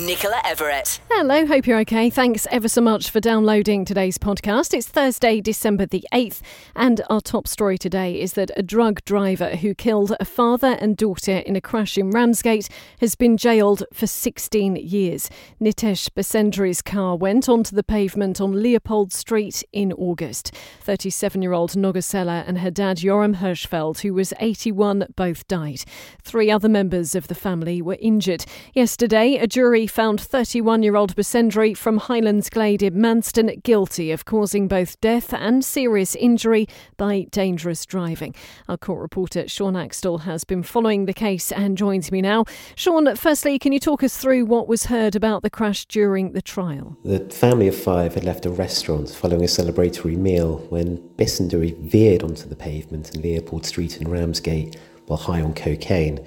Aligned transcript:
Nicola 0.00 0.40
Everett. 0.46 1.00
Hello, 1.10 1.44
hope 1.44 1.66
you're 1.66 1.80
okay. 1.80 2.08
Thanks 2.08 2.46
ever 2.50 2.66
so 2.66 2.80
much 2.80 3.10
for 3.10 3.20
downloading 3.20 3.84
today's 3.84 4.16
podcast. 4.16 4.72
It's 4.72 4.88
Thursday, 4.88 5.42
December 5.42 5.84
the 5.84 6.06
8th, 6.14 6.40
and 6.74 7.02
our 7.10 7.20
top 7.20 7.46
story 7.46 7.76
today 7.76 8.18
is 8.18 8.32
that 8.32 8.50
a 8.56 8.62
drug 8.62 9.04
driver 9.04 9.50
who 9.56 9.74
killed 9.74 10.16
a 10.18 10.24
father 10.24 10.78
and 10.80 10.96
daughter 10.96 11.38
in 11.38 11.56
a 11.56 11.60
crash 11.60 11.98
in 11.98 12.10
Ramsgate 12.10 12.70
has 13.00 13.14
been 13.14 13.36
jailed 13.36 13.82
for 13.92 14.06
16 14.06 14.76
years. 14.76 15.28
Nitesh 15.60 16.08
Bissendary's 16.14 16.80
car 16.80 17.14
went 17.14 17.46
onto 17.46 17.76
the 17.76 17.84
pavement 17.84 18.40
on 18.40 18.62
Leopold 18.62 19.12
Street 19.12 19.62
in 19.72 19.92
August. 19.92 20.54
37 20.80 21.42
year 21.42 21.52
old 21.52 21.72
Noga 21.72 22.02
Sella 22.02 22.44
and 22.46 22.58
her 22.58 22.70
dad 22.70 22.98
Yoram 22.98 23.36
Hirschfeld, 23.36 24.00
who 24.00 24.14
was 24.14 24.32
81, 24.40 25.08
both 25.16 25.46
died. 25.48 25.82
Three 26.22 26.50
other 26.50 26.68
members 26.68 27.14
of 27.14 27.28
the 27.28 27.34
family 27.34 27.82
were 27.82 27.98
injured. 28.00 28.46
Yesterday, 28.72 29.36
a 29.36 29.46
jury 29.46 29.81
found 29.86 30.20
31 30.20 30.82
year 30.82 30.96
old 30.96 31.16
Bissendary 31.16 31.76
from 31.76 31.98
Highlands 31.98 32.48
Glade 32.50 32.82
in 32.82 32.94
Manston 32.94 33.62
guilty 33.62 34.10
of 34.10 34.24
causing 34.24 34.68
both 34.68 35.00
death 35.00 35.32
and 35.32 35.64
serious 35.64 36.14
injury 36.14 36.68
by 36.96 37.26
dangerous 37.30 37.84
driving. 37.86 38.34
Our 38.68 38.76
court 38.76 39.00
reporter 39.00 39.48
Sean 39.48 39.76
Axtell 39.76 40.18
has 40.18 40.44
been 40.44 40.62
following 40.62 41.06
the 41.06 41.12
case 41.12 41.52
and 41.52 41.76
joins 41.76 42.10
me 42.12 42.20
now. 42.20 42.44
Sean, 42.74 43.14
firstly, 43.16 43.58
can 43.58 43.72
you 43.72 43.80
talk 43.80 44.02
us 44.02 44.16
through 44.16 44.44
what 44.44 44.68
was 44.68 44.86
heard 44.86 45.16
about 45.16 45.42
the 45.42 45.50
crash 45.50 45.86
during 45.86 46.32
the 46.32 46.42
trial? 46.42 46.96
The 47.04 47.20
family 47.30 47.68
of 47.68 47.76
five 47.76 48.14
had 48.14 48.24
left 48.24 48.46
a 48.46 48.50
restaurant 48.50 49.10
following 49.10 49.42
a 49.42 49.46
celebratory 49.46 50.16
meal 50.16 50.58
when 50.68 50.98
Bissendary 51.16 51.76
veered 51.78 52.22
onto 52.22 52.48
the 52.48 52.56
pavement 52.56 53.14
in 53.14 53.22
Leopold 53.22 53.66
Street 53.66 54.00
in 54.00 54.08
Ramsgate 54.08 54.76
while 55.06 55.18
high 55.18 55.42
on 55.42 55.54
cocaine. 55.54 56.24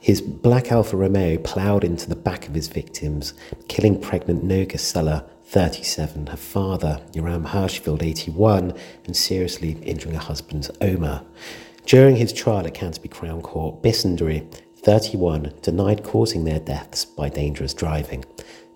His 0.00 0.20
black 0.20 0.70
Alfa 0.70 0.96
Romeo 0.96 1.38
ploughed 1.38 1.82
into 1.82 2.08
the 2.08 2.16
back 2.16 2.46
of 2.46 2.54
his 2.54 2.68
victims, 2.68 3.34
killing 3.66 4.00
pregnant 4.00 4.44
Noga 4.46 4.78
Sella, 4.78 5.24
37, 5.46 6.28
her 6.28 6.36
father, 6.36 7.00
Yoram 7.12 7.46
Hirschfeld, 7.46 8.02
81, 8.02 8.74
and 9.06 9.16
seriously 9.16 9.72
injuring 9.82 10.14
her 10.14 10.20
husband, 10.20 10.70
Omar. 10.80 11.24
During 11.84 12.16
his 12.16 12.32
trial 12.32 12.66
at 12.66 12.74
Canterbury 12.74 13.08
Crown 13.08 13.42
Court, 13.42 13.82
Bissendary, 13.82 14.46
31, 14.76 15.54
denied 15.62 16.04
causing 16.04 16.44
their 16.44 16.60
deaths 16.60 17.04
by 17.04 17.28
dangerous 17.28 17.74
driving. 17.74 18.24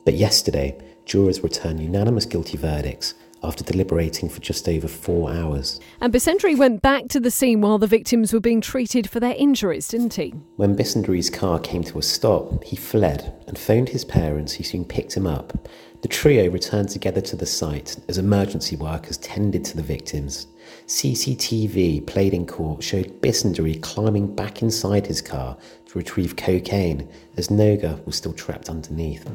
But 0.05 0.15
yesterday, 0.15 0.77
jurors 1.05 1.43
returned 1.43 1.81
unanimous 1.81 2.27
guilty 2.27 2.57
verdicts 2.57 3.15
after 3.43 3.65
deliberating 3.65 4.29
for 4.29 4.41
just 4.41 4.69
over 4.69 4.89
four 4.89 5.31
hours. 5.33 5.81
And 6.01 6.13
Bissendary 6.13 6.57
went 6.57 6.83
back 6.83 7.09
to 7.09 7.21
the 7.21 7.31
scene 7.31 7.61
while 7.61 7.79
the 7.79 7.87
victims 7.87 8.33
were 8.33 8.41
being 8.41 8.61
treated 8.61 9.09
for 9.09 9.21
their 9.21 9.35
injuries, 9.37 9.89
didn't 9.89 10.15
he? 10.15 10.31
When 10.57 10.77
Bissendary's 10.77 11.31
car 11.31 11.59
came 11.59 11.83
to 11.85 11.99
a 11.99 12.03
stop, 12.03 12.65
he 12.65 12.77
fled 12.77 13.35
and 13.47 13.59
phoned 13.59 13.89
his 13.89 14.05
parents, 14.05 14.53
who 14.53 14.65
soon 14.65 14.85
picked 14.85 15.17
him 15.17 15.27
up. 15.27 15.69
The 16.03 16.09
trio 16.09 16.51
returned 16.51 16.89
together 16.89 17.21
to 17.21 17.37
the 17.37 17.47
site 17.47 17.97
as 18.09 18.19
emergency 18.19 18.75
workers 18.75 19.19
tended 19.19 19.65
to 19.67 19.77
the 19.77 19.83
victims. 19.85 20.49
CCTV 20.87 22.07
played 22.07 22.35
in 22.35 22.47
court 22.47 22.83
showed 22.83 23.21
Bissendary 23.21 23.81
climbing 23.81 24.35
back 24.35 24.63
inside 24.63 25.07
his 25.07 25.21
car 25.21 25.57
to 25.87 25.99
retrieve 25.99 26.35
cocaine 26.37 27.09
as 27.37 27.49
Noga 27.49 28.05
was 28.05 28.17
still 28.17 28.33
trapped 28.33 28.69
underneath 28.69 29.29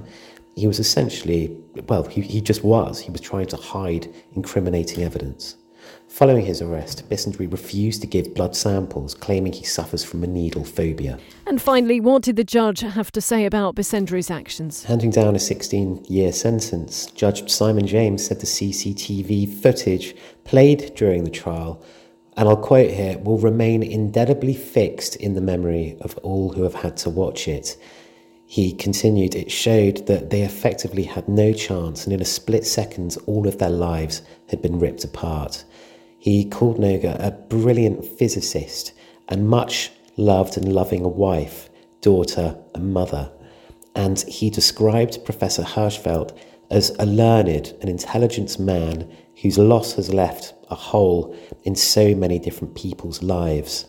he 0.58 0.66
was 0.66 0.80
essentially, 0.80 1.56
well, 1.88 2.04
he, 2.04 2.22
he 2.22 2.42
just 2.42 2.64
was. 2.64 3.00
He 3.00 3.12
was 3.12 3.22
trying 3.22 3.46
to 3.48 3.58
hide 3.58 4.12
incriminating 4.34 5.04
evidence. 5.04 5.56
Following 6.08 6.46
his 6.46 6.64
arrest, 6.64 7.08
Bissendary 7.10 7.50
refused 7.52 8.02
to 8.02 8.08
give 8.08 8.34
blood 8.34 8.56
samples, 8.56 9.14
claiming 9.14 9.54
he 9.54 9.64
suffers 9.64 10.04
from 10.04 10.24
a 10.24 10.28
needle 10.28 10.64
phobia. 10.64 11.20
And 11.46 11.62
finally, 11.62 12.00
what 12.00 12.24
did 12.24 12.38
the 12.38 12.44
judge 12.44 12.80
have 12.80 13.12
to 13.12 13.22
say 13.22 13.46
about 13.46 13.76
Bissendary's 13.76 14.32
actions? 14.32 14.84
Handing 14.86 15.12
down 15.12 15.36
a 15.36 15.40
16 15.40 16.06
year 16.10 16.32
sentence, 16.32 17.06
Judge 17.12 17.48
Simon 17.52 17.86
James 17.86 18.26
said 18.26 18.40
the 18.40 18.48
CCTV 18.48 19.62
footage 19.62 20.16
played 20.44 20.96
during 20.96 21.24
the 21.24 21.30
trial, 21.30 21.84
and 22.36 22.50
I'll 22.50 22.58
quote 22.58 22.90
here, 22.90 23.20
will 23.20 23.38
remain 23.38 23.84
indelibly 23.84 24.56
fixed 24.56 25.16
in 25.18 25.36
the 25.36 25.42
memory 25.42 25.98
of 26.02 26.18
all 26.20 26.54
who 26.54 26.64
have 26.64 26.76
had 26.76 26.98
to 26.98 27.12
watch 27.12 27.48
it. 27.48 27.78
He 28.50 28.72
continued, 28.72 29.36
it 29.36 29.52
showed 29.52 30.08
that 30.08 30.30
they 30.30 30.42
effectively 30.42 31.04
had 31.04 31.28
no 31.28 31.52
chance, 31.52 32.06
and 32.06 32.14
in 32.14 32.22
a 32.22 32.26
split 32.26 32.66
second, 32.66 33.18
all 33.26 33.46
of 33.46 33.58
their 33.58 33.70
lives 33.70 34.22
had 34.48 34.62
been 34.62 34.80
ripped 34.80 35.04
apart. 35.04 35.66
He 36.18 36.46
called 36.46 36.78
Noga 36.78 37.18
a 37.20 37.32
brilliant 37.32 38.06
physicist 38.06 38.94
and 39.28 39.50
much 39.50 39.92
loved 40.16 40.56
and 40.56 40.74
loving 40.74 41.04
a 41.04 41.10
wife, 41.10 41.70
daughter, 42.00 42.58
and 42.74 42.94
mother. 42.94 43.30
And 43.96 44.18
he 44.22 44.50
described 44.50 45.26
Professor 45.26 45.64
Hirschfeld 45.64 46.32
as 46.72 46.92
a 47.00 47.06
learned 47.06 47.74
and 47.82 47.90
intelligent 47.90 48.58
man 48.58 49.12
whose 49.42 49.58
loss 49.58 49.94
has 49.96 50.14
left 50.14 50.54
a 50.70 50.76
hole 50.76 51.36
in 51.64 51.76
so 51.76 52.16
many 52.16 52.40
different 52.40 52.76
people's 52.76 53.22
lives 53.22 53.88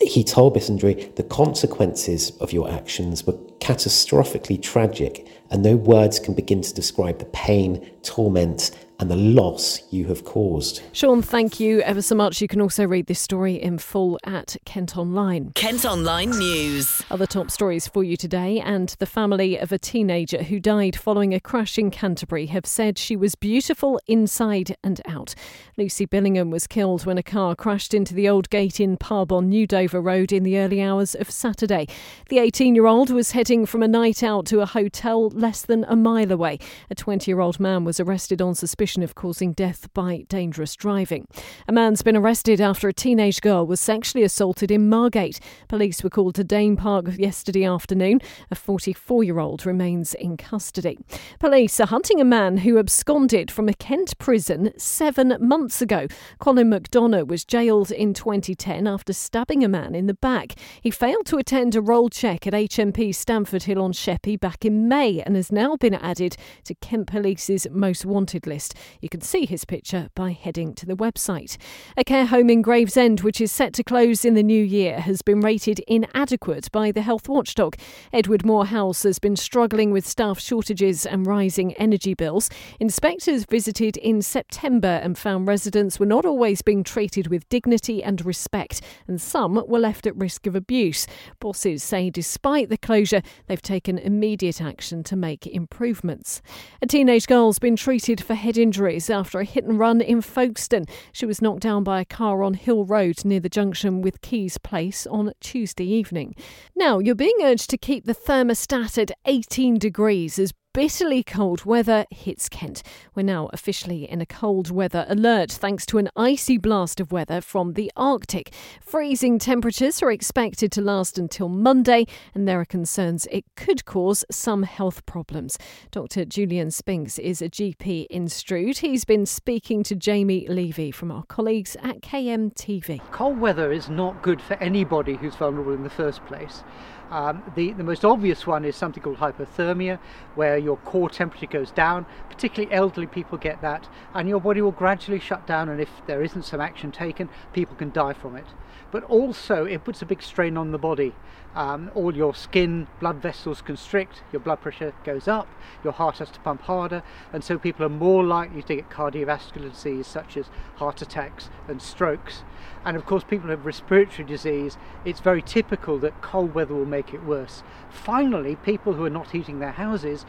he 0.00 0.22
told 0.22 0.54
Bissendary 0.54 1.14
the 1.16 1.22
consequences 1.22 2.30
of 2.38 2.52
your 2.52 2.70
actions 2.70 3.26
were 3.26 3.34
catastrophically 3.60 4.60
tragic, 4.60 5.26
and 5.50 5.62
no 5.62 5.76
words 5.76 6.18
can 6.18 6.34
begin 6.34 6.62
to 6.62 6.74
describe 6.74 7.18
the 7.18 7.24
pain, 7.26 7.90
torment, 8.02 8.70
and 9.00 9.08
the 9.08 9.16
loss 9.16 9.80
you 9.92 10.06
have 10.06 10.24
caused. 10.24 10.82
Sean, 10.92 11.22
thank 11.22 11.60
you 11.60 11.80
ever 11.82 12.02
so 12.02 12.16
much. 12.16 12.42
You 12.42 12.48
can 12.48 12.60
also 12.60 12.84
read 12.84 13.06
this 13.06 13.20
story 13.20 13.54
in 13.54 13.78
full 13.78 14.18
at 14.24 14.56
Kent 14.64 14.96
Online. 14.96 15.52
Kent 15.54 15.84
Online 15.84 16.30
News. 16.30 17.04
Other 17.08 17.26
top 17.26 17.50
stories 17.50 17.86
for 17.86 18.02
you 18.02 18.16
today, 18.16 18.58
and 18.58 18.88
the 18.98 19.06
family 19.06 19.56
of 19.56 19.70
a 19.70 19.78
teenager 19.78 20.42
who 20.42 20.58
died 20.58 20.96
following 20.96 21.32
a 21.32 21.38
crash 21.38 21.78
in 21.78 21.92
Canterbury 21.92 22.46
have 22.46 22.66
said 22.66 22.98
she 22.98 23.14
was 23.14 23.36
beautiful 23.36 24.00
inside 24.08 24.76
and 24.82 25.00
out. 25.06 25.34
Lucy 25.76 26.04
Billingham 26.04 26.50
was 26.50 26.66
killed 26.66 27.06
when 27.06 27.18
a 27.18 27.22
car 27.22 27.54
crashed 27.54 27.94
into 27.94 28.14
the 28.14 28.28
Old 28.28 28.50
Gate 28.50 28.80
Inn 28.80 28.96
pub 28.96 29.30
New 29.30 29.66
Dover 29.66 30.00
Road 30.00 30.32
in 30.32 30.42
the 30.42 30.58
early 30.58 30.82
hours 30.82 31.14
of 31.14 31.30
Saturday. 31.30 31.86
The 32.30 32.38
18 32.38 32.74
year 32.74 32.86
old 32.86 33.10
was 33.10 33.30
heading 33.30 33.64
from 33.64 33.82
a 33.82 33.88
night 33.88 34.24
out 34.24 34.46
to 34.46 34.60
a 34.60 34.66
hotel 34.66 35.28
less 35.28 35.62
than 35.62 35.84
a 35.84 35.94
mile 35.94 36.32
away. 36.32 36.58
A 36.90 36.94
20 36.94 37.30
year 37.30 37.40
old 37.40 37.60
man 37.60 37.84
was 37.84 38.00
arrested 38.00 38.42
on 38.42 38.54
suspicion 38.54 38.87
suspicion 38.88 39.02
of 39.02 39.14
causing 39.14 39.52
death 39.52 39.92
by 39.92 40.24
dangerous 40.30 40.74
driving. 40.74 41.26
A 41.68 41.72
man's 41.72 42.00
been 42.00 42.16
arrested 42.16 42.58
after 42.58 42.88
a 42.88 42.92
teenage 42.94 43.42
girl 43.42 43.66
was 43.66 43.80
sexually 43.80 44.24
assaulted 44.24 44.70
in 44.70 44.88
Margate. 44.88 45.40
Police 45.68 46.02
were 46.02 46.08
called 46.08 46.34
to 46.36 46.44
Dane 46.44 46.74
Park 46.74 47.18
yesterday 47.18 47.64
afternoon. 47.64 48.20
A 48.50 48.54
44 48.54 49.24
year 49.24 49.40
old 49.40 49.66
remains 49.66 50.14
in 50.14 50.38
custody. 50.38 50.96
Police 51.38 51.78
are 51.80 51.86
hunting 51.86 52.18
a 52.18 52.24
man 52.24 52.58
who 52.58 52.78
absconded 52.78 53.50
from 53.50 53.68
a 53.68 53.74
Kent 53.74 54.16
prison 54.16 54.72
seven 54.78 55.36
months 55.38 55.82
ago. 55.82 56.06
Colin 56.38 56.70
McDonough 56.70 57.28
was 57.28 57.44
jailed 57.44 57.90
in 57.90 58.14
2010 58.14 58.86
after 58.86 59.12
stabbing 59.12 59.62
a 59.62 59.68
man 59.68 59.94
in 59.94 60.06
the 60.06 60.14
back. 60.14 60.54
He 60.80 60.90
failed 60.90 61.26
to 61.26 61.36
attend 61.36 61.76
a 61.76 61.82
roll 61.82 62.08
check 62.08 62.46
at 62.46 62.54
HMP 62.54 63.10
Standford 63.10 63.64
Hill 63.64 63.82
on 63.82 63.92
Sheppey 63.92 64.40
back 64.40 64.64
in 64.64 64.88
May 64.88 65.20
and 65.20 65.36
has 65.36 65.52
now 65.52 65.76
been 65.76 65.94
added 65.94 66.36
to 66.64 66.74
Kent 66.76 67.08
Police's 67.08 67.66
most 67.70 68.06
wanted 68.06 68.46
list. 68.46 68.74
You 69.00 69.08
can 69.08 69.20
see 69.20 69.46
his 69.46 69.64
picture 69.64 70.08
by 70.14 70.32
heading 70.32 70.74
to 70.74 70.86
the 70.86 70.96
website. 70.96 71.56
A 71.96 72.04
care 72.04 72.26
home 72.26 72.50
in 72.50 72.62
Gravesend, 72.62 73.20
which 73.20 73.40
is 73.40 73.52
set 73.52 73.72
to 73.74 73.84
close 73.84 74.24
in 74.24 74.34
the 74.34 74.42
new 74.42 74.62
year, 74.62 75.00
has 75.00 75.22
been 75.22 75.40
rated 75.40 75.80
inadequate 75.86 76.70
by 76.72 76.92
the 76.92 77.02
health 77.02 77.28
watchdog. 77.28 77.76
Edward 78.12 78.44
Moore 78.44 78.66
House 78.66 79.02
has 79.02 79.18
been 79.18 79.36
struggling 79.36 79.90
with 79.90 80.06
staff 80.06 80.40
shortages 80.40 81.06
and 81.06 81.26
rising 81.26 81.72
energy 81.74 82.14
bills. 82.14 82.50
Inspectors 82.80 83.44
visited 83.44 83.96
in 83.96 84.22
September 84.22 85.00
and 85.02 85.16
found 85.18 85.46
residents 85.48 85.98
were 85.98 86.06
not 86.06 86.24
always 86.24 86.62
being 86.62 86.84
treated 86.84 87.28
with 87.28 87.48
dignity 87.48 88.02
and 88.02 88.24
respect, 88.24 88.80
and 89.06 89.20
some 89.20 89.64
were 89.66 89.78
left 89.78 90.06
at 90.06 90.16
risk 90.16 90.46
of 90.46 90.54
abuse. 90.54 91.06
Bosses 91.40 91.82
say 91.82 92.10
despite 92.10 92.68
the 92.68 92.76
closure, 92.76 93.22
they've 93.46 93.62
taken 93.62 93.98
immediate 93.98 94.60
action 94.60 95.02
to 95.04 95.16
make 95.16 95.46
improvements. 95.46 96.42
A 96.82 96.86
teenage 96.86 97.26
girl's 97.26 97.58
been 97.58 97.76
treated 97.76 98.22
for 98.22 98.34
head 98.34 98.58
injuries 98.68 99.08
after 99.08 99.40
a 99.40 99.46
hit 99.46 99.64
and 99.64 99.78
run 99.78 100.02
in 100.02 100.20
Folkestone. 100.20 100.84
She 101.10 101.24
was 101.24 101.40
knocked 101.40 101.62
down 101.62 101.84
by 101.84 102.02
a 102.02 102.04
car 102.04 102.42
on 102.42 102.52
Hill 102.52 102.84
Road 102.84 103.24
near 103.24 103.40
the 103.40 103.48
junction 103.48 104.02
with 104.02 104.20
Keys 104.20 104.58
Place 104.58 105.06
on 105.06 105.32
Tuesday 105.40 105.86
evening. 105.86 106.34
Now, 106.76 106.98
you're 106.98 107.14
being 107.14 107.38
urged 107.42 107.70
to 107.70 107.78
keep 107.78 108.04
the 108.04 108.14
thermostat 108.14 108.98
at 108.98 109.12
18 109.24 109.78
degrees 109.78 110.38
as 110.38 110.52
bitterly 110.78 111.24
cold 111.24 111.64
weather 111.64 112.06
hits 112.08 112.48
Kent. 112.48 112.84
We're 113.16 113.24
now 113.24 113.50
officially 113.52 114.08
in 114.08 114.20
a 114.20 114.26
cold 114.26 114.70
weather 114.70 115.04
alert 115.08 115.50
thanks 115.50 115.84
to 115.86 115.98
an 115.98 116.08
icy 116.14 116.56
blast 116.56 117.00
of 117.00 117.10
weather 117.10 117.40
from 117.40 117.72
the 117.72 117.90
Arctic. 117.96 118.54
Freezing 118.80 119.40
temperatures 119.40 120.00
are 120.04 120.12
expected 120.12 120.70
to 120.70 120.80
last 120.80 121.18
until 121.18 121.48
Monday, 121.48 122.06
and 122.32 122.46
there 122.46 122.60
are 122.60 122.64
concerns 122.64 123.26
it 123.32 123.44
could 123.56 123.86
cause 123.86 124.24
some 124.30 124.62
health 124.62 125.04
problems. 125.04 125.58
Dr. 125.90 126.24
Julian 126.24 126.70
Spinks 126.70 127.18
is 127.18 127.42
a 127.42 127.48
GP 127.48 128.06
in 128.08 128.28
Strood. 128.28 128.78
He's 128.78 129.04
been 129.04 129.26
speaking 129.26 129.82
to 129.82 129.96
Jamie 129.96 130.46
Levy 130.46 130.92
from 130.92 131.10
our 131.10 131.24
colleagues 131.24 131.76
at 131.82 132.02
KMTV. 132.02 133.00
Cold 133.10 133.40
weather 133.40 133.72
is 133.72 133.88
not 133.88 134.22
good 134.22 134.40
for 134.40 134.54
anybody 134.62 135.16
who's 135.16 135.34
vulnerable 135.34 135.72
in 135.72 135.82
the 135.82 135.90
first 135.90 136.24
place. 136.26 136.62
Um, 137.10 137.42
the, 137.54 137.72
the 137.72 137.84
most 137.84 138.04
obvious 138.04 138.46
one 138.46 138.64
is 138.64 138.76
something 138.76 139.02
called 139.02 139.18
hypothermia, 139.18 139.98
where 140.34 140.58
your 140.58 140.76
core 140.78 141.08
temperature 141.08 141.46
goes 141.46 141.70
down. 141.70 142.06
Particularly 142.28 142.72
elderly 142.72 143.06
people 143.06 143.38
get 143.38 143.60
that, 143.62 143.88
and 144.14 144.28
your 144.28 144.40
body 144.40 144.60
will 144.60 144.72
gradually 144.72 145.18
shut 145.18 145.46
down. 145.46 145.68
And 145.68 145.80
if 145.80 145.88
there 146.06 146.22
isn't 146.22 146.44
some 146.44 146.60
action 146.60 146.92
taken, 146.92 147.28
people 147.52 147.76
can 147.76 147.90
die 147.90 148.12
from 148.12 148.36
it. 148.36 148.46
But 148.90 149.04
also, 149.04 149.64
it 149.64 149.84
puts 149.84 150.00
a 150.00 150.06
big 150.06 150.22
strain 150.22 150.56
on 150.56 150.72
the 150.72 150.78
body. 150.78 151.14
Um, 151.54 151.90
all 151.94 152.14
your 152.14 152.34
skin, 152.34 152.86
blood 153.00 153.16
vessels 153.16 153.62
constrict, 153.62 154.22
your 154.32 154.40
blood 154.40 154.60
pressure 154.60 154.92
goes 155.04 155.26
up, 155.26 155.48
your 155.82 155.92
heart 155.92 156.18
has 156.18 156.30
to 156.30 156.40
pump 156.40 156.62
harder, 156.62 157.02
and 157.32 157.42
so 157.42 157.58
people 157.58 157.84
are 157.84 157.90
more 157.90 158.22
likely 158.22 158.62
to 158.62 158.76
get 158.76 158.90
cardiovascular 158.90 159.72
disease 159.72 160.06
such 160.06 160.36
as 160.36 160.50
heart 160.76 161.02
attacks 161.02 161.48
and 161.66 161.82
strokes. 161.82 162.44
And 162.84 162.96
of 162.96 163.06
course, 163.06 163.24
people 163.24 163.46
who 163.46 163.50
have 163.50 163.66
respiratory 163.66 164.26
disease, 164.28 164.76
it's 165.04 165.20
very 165.20 165.42
typical 165.42 165.98
that 165.98 166.22
cold 166.22 166.54
weather 166.54 166.74
will 166.74 166.86
make 166.86 167.12
it 167.12 167.24
worse. 167.24 167.62
Finally, 167.90 168.56
people 168.56 168.92
who 168.92 169.04
are 169.04 169.10
not 169.10 169.30
heating 169.30 169.58
their 169.58 169.72
houses 169.72 170.24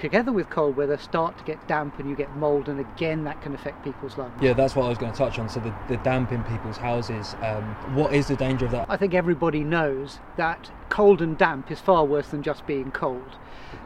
together 0.00 0.32
with 0.32 0.48
cold 0.50 0.76
weather 0.76 0.96
start 0.98 1.36
to 1.38 1.44
get 1.44 1.68
damp 1.68 1.98
and 1.98 2.08
you 2.08 2.16
get 2.16 2.34
mold 2.36 2.68
and 2.68 2.80
again 2.80 3.24
that 3.24 3.40
can 3.42 3.54
affect 3.54 3.84
people's 3.84 4.16
lungs. 4.16 4.32
Yeah 4.40 4.54
that's 4.54 4.74
what 4.74 4.86
i 4.86 4.88
was 4.88 4.98
going 4.98 5.12
to 5.12 5.18
touch 5.18 5.38
on 5.38 5.48
so 5.48 5.60
the, 5.60 5.74
the 5.88 5.98
damp 5.98 6.32
in 6.32 6.42
people's 6.44 6.78
houses 6.78 7.34
um, 7.42 7.64
what 7.94 8.12
is 8.14 8.28
the 8.28 8.36
danger 8.36 8.64
of 8.64 8.72
that? 8.72 8.86
I 8.88 8.96
think 8.96 9.14
everybody 9.14 9.60
knows 9.60 10.18
that 10.36 10.70
cold 10.88 11.20
and 11.20 11.36
damp 11.36 11.70
is 11.70 11.80
far 11.80 12.04
worse 12.04 12.28
than 12.28 12.42
just 12.42 12.66
being 12.66 12.90
cold. 12.90 13.36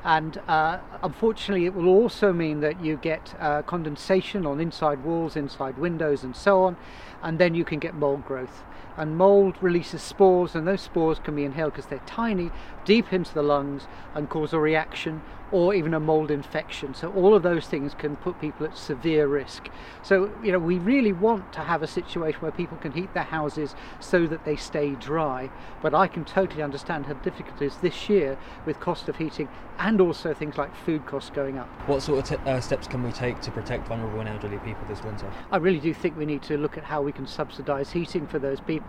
And 0.04 0.38
uh, 0.48 0.78
unfortunately 1.02 1.66
it 1.66 1.74
will 1.74 1.88
also 1.88 2.32
mean 2.32 2.60
that 2.60 2.82
you 2.82 2.96
get 2.96 3.34
uh, 3.38 3.62
condensation 3.62 4.46
on 4.46 4.60
inside 4.60 5.04
walls 5.04 5.36
inside 5.36 5.78
windows 5.78 6.22
and 6.22 6.34
so 6.36 6.62
on 6.62 6.76
and 7.22 7.38
then 7.38 7.54
you 7.54 7.64
can 7.64 7.78
get 7.78 7.94
mold 7.94 8.24
growth 8.24 8.62
and 8.96 9.16
mold 9.16 9.56
releases 9.60 10.02
spores 10.02 10.54
and 10.54 10.66
those 10.66 10.80
spores 10.80 11.18
can 11.18 11.36
be 11.36 11.44
inhaled 11.44 11.72
because 11.72 11.86
they're 11.86 12.00
tiny 12.06 12.50
deep 12.84 13.12
into 13.12 13.34
the 13.34 13.42
lungs 13.42 13.86
and 14.14 14.28
cause 14.28 14.52
a 14.52 14.58
reaction 14.58 15.22
or 15.54 15.72
even 15.72 15.94
a 15.94 16.00
mold 16.00 16.32
infection. 16.32 16.94
So 16.94 17.12
all 17.12 17.32
of 17.32 17.44
those 17.44 17.66
things 17.66 17.94
can 17.94 18.16
put 18.16 18.40
people 18.40 18.66
at 18.66 18.76
severe 18.76 19.28
risk. 19.28 19.68
So, 20.02 20.30
you 20.42 20.50
know, 20.50 20.58
we 20.58 20.78
really 20.78 21.12
want 21.12 21.52
to 21.52 21.60
have 21.60 21.80
a 21.80 21.86
situation 21.86 22.40
where 22.40 22.50
people 22.50 22.76
can 22.78 22.90
heat 22.90 23.14
their 23.14 23.22
houses 23.22 23.76
so 24.00 24.26
that 24.26 24.44
they 24.44 24.56
stay 24.56 24.96
dry. 24.96 25.50
But 25.80 25.94
I 25.94 26.08
can 26.08 26.24
totally 26.24 26.62
understand 26.62 27.06
how 27.06 27.12
difficult 27.14 27.62
it 27.62 27.66
is 27.66 27.76
this 27.76 28.08
year 28.08 28.36
with 28.66 28.80
cost 28.80 29.08
of 29.08 29.16
heating 29.16 29.48
and 29.78 30.00
also 30.00 30.34
things 30.34 30.56
like 30.56 30.74
food 30.74 31.06
costs 31.06 31.30
going 31.30 31.58
up. 31.58 31.68
What 31.88 32.02
sort 32.02 32.30
of 32.30 32.38
t- 32.42 32.50
uh, 32.50 32.60
steps 32.60 32.88
can 32.88 33.04
we 33.04 33.12
take 33.12 33.40
to 33.42 33.50
protect 33.52 33.86
vulnerable 33.86 34.20
and 34.20 34.28
elderly 34.28 34.58
people 34.58 34.84
this 34.88 35.02
winter? 35.04 35.30
I 35.52 35.58
really 35.58 35.80
do 35.80 35.94
think 35.94 36.16
we 36.16 36.26
need 36.26 36.42
to 36.42 36.56
look 36.56 36.76
at 36.76 36.84
how 36.84 37.02
we 37.02 37.12
can 37.12 37.26
subsidise 37.26 37.92
heating 37.92 38.26
for 38.26 38.40
those 38.40 38.60
people. 38.60 38.83